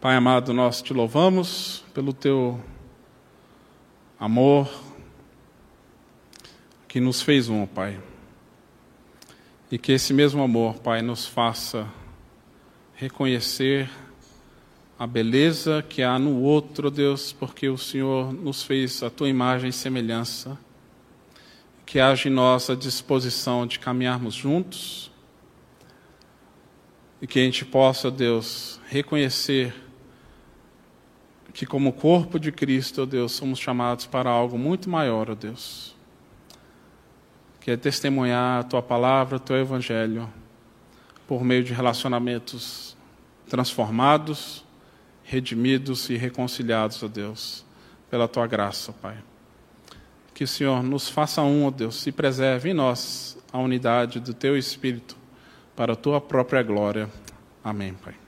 Pai 0.00 0.14
amado, 0.14 0.52
nós 0.52 0.80
te 0.80 0.94
louvamos 0.94 1.84
pelo 1.92 2.12
teu 2.12 2.62
amor 4.16 4.70
que 6.86 7.00
nos 7.00 7.20
fez 7.20 7.48
um, 7.48 7.66
Pai. 7.66 8.00
E 9.72 9.76
que 9.76 9.90
esse 9.90 10.14
mesmo 10.14 10.40
amor, 10.40 10.76
Pai, 10.76 11.02
nos 11.02 11.26
faça 11.26 11.84
reconhecer 12.94 13.90
a 14.96 15.04
beleza 15.04 15.82
que 15.82 16.00
há 16.00 16.16
no 16.16 16.42
outro, 16.42 16.92
Deus, 16.92 17.32
porque 17.32 17.68
o 17.68 17.76
Senhor 17.76 18.32
nos 18.32 18.62
fez 18.62 19.02
a 19.02 19.10
tua 19.10 19.28
imagem 19.28 19.70
e 19.70 19.72
semelhança. 19.72 20.56
Que 21.84 21.98
haja 21.98 22.28
em 22.28 22.32
nós 22.32 22.70
a 22.70 22.76
disposição 22.76 23.66
de 23.66 23.80
caminharmos 23.80 24.36
juntos 24.36 25.10
e 27.20 27.26
que 27.26 27.40
a 27.40 27.42
gente 27.42 27.64
possa, 27.64 28.12
Deus, 28.12 28.80
reconhecer 28.86 29.87
que, 31.58 31.66
como 31.66 31.92
corpo 31.92 32.38
de 32.38 32.52
Cristo, 32.52 33.02
ó 33.02 33.04
Deus, 33.04 33.32
somos 33.32 33.58
chamados 33.58 34.06
para 34.06 34.30
algo 34.30 34.56
muito 34.56 34.88
maior, 34.88 35.28
ó 35.28 35.34
Deus, 35.34 35.92
que 37.60 37.72
é 37.72 37.76
testemunhar 37.76 38.60
a 38.60 38.62
tua 38.62 38.80
palavra, 38.80 39.38
o 39.38 39.40
teu 39.40 39.56
evangelho, 39.56 40.32
por 41.26 41.42
meio 41.42 41.64
de 41.64 41.72
relacionamentos 41.72 42.96
transformados, 43.48 44.64
redimidos 45.24 46.08
e 46.10 46.16
reconciliados, 46.16 47.02
ó 47.02 47.08
Deus, 47.08 47.64
pela 48.08 48.28
tua 48.28 48.46
graça, 48.46 48.92
Pai. 48.92 49.16
Que 50.32 50.44
o 50.44 50.48
Senhor 50.48 50.80
nos 50.84 51.08
faça 51.08 51.42
um, 51.42 51.66
ó 51.66 51.72
Deus, 51.72 52.06
e 52.06 52.12
preserve 52.12 52.70
em 52.70 52.74
nós 52.74 53.36
a 53.52 53.58
unidade 53.58 54.20
do 54.20 54.32
teu 54.32 54.56
Espírito, 54.56 55.16
para 55.74 55.94
a 55.94 55.96
tua 55.96 56.20
própria 56.20 56.62
glória. 56.62 57.10
Amém, 57.64 57.94
Pai. 57.94 58.27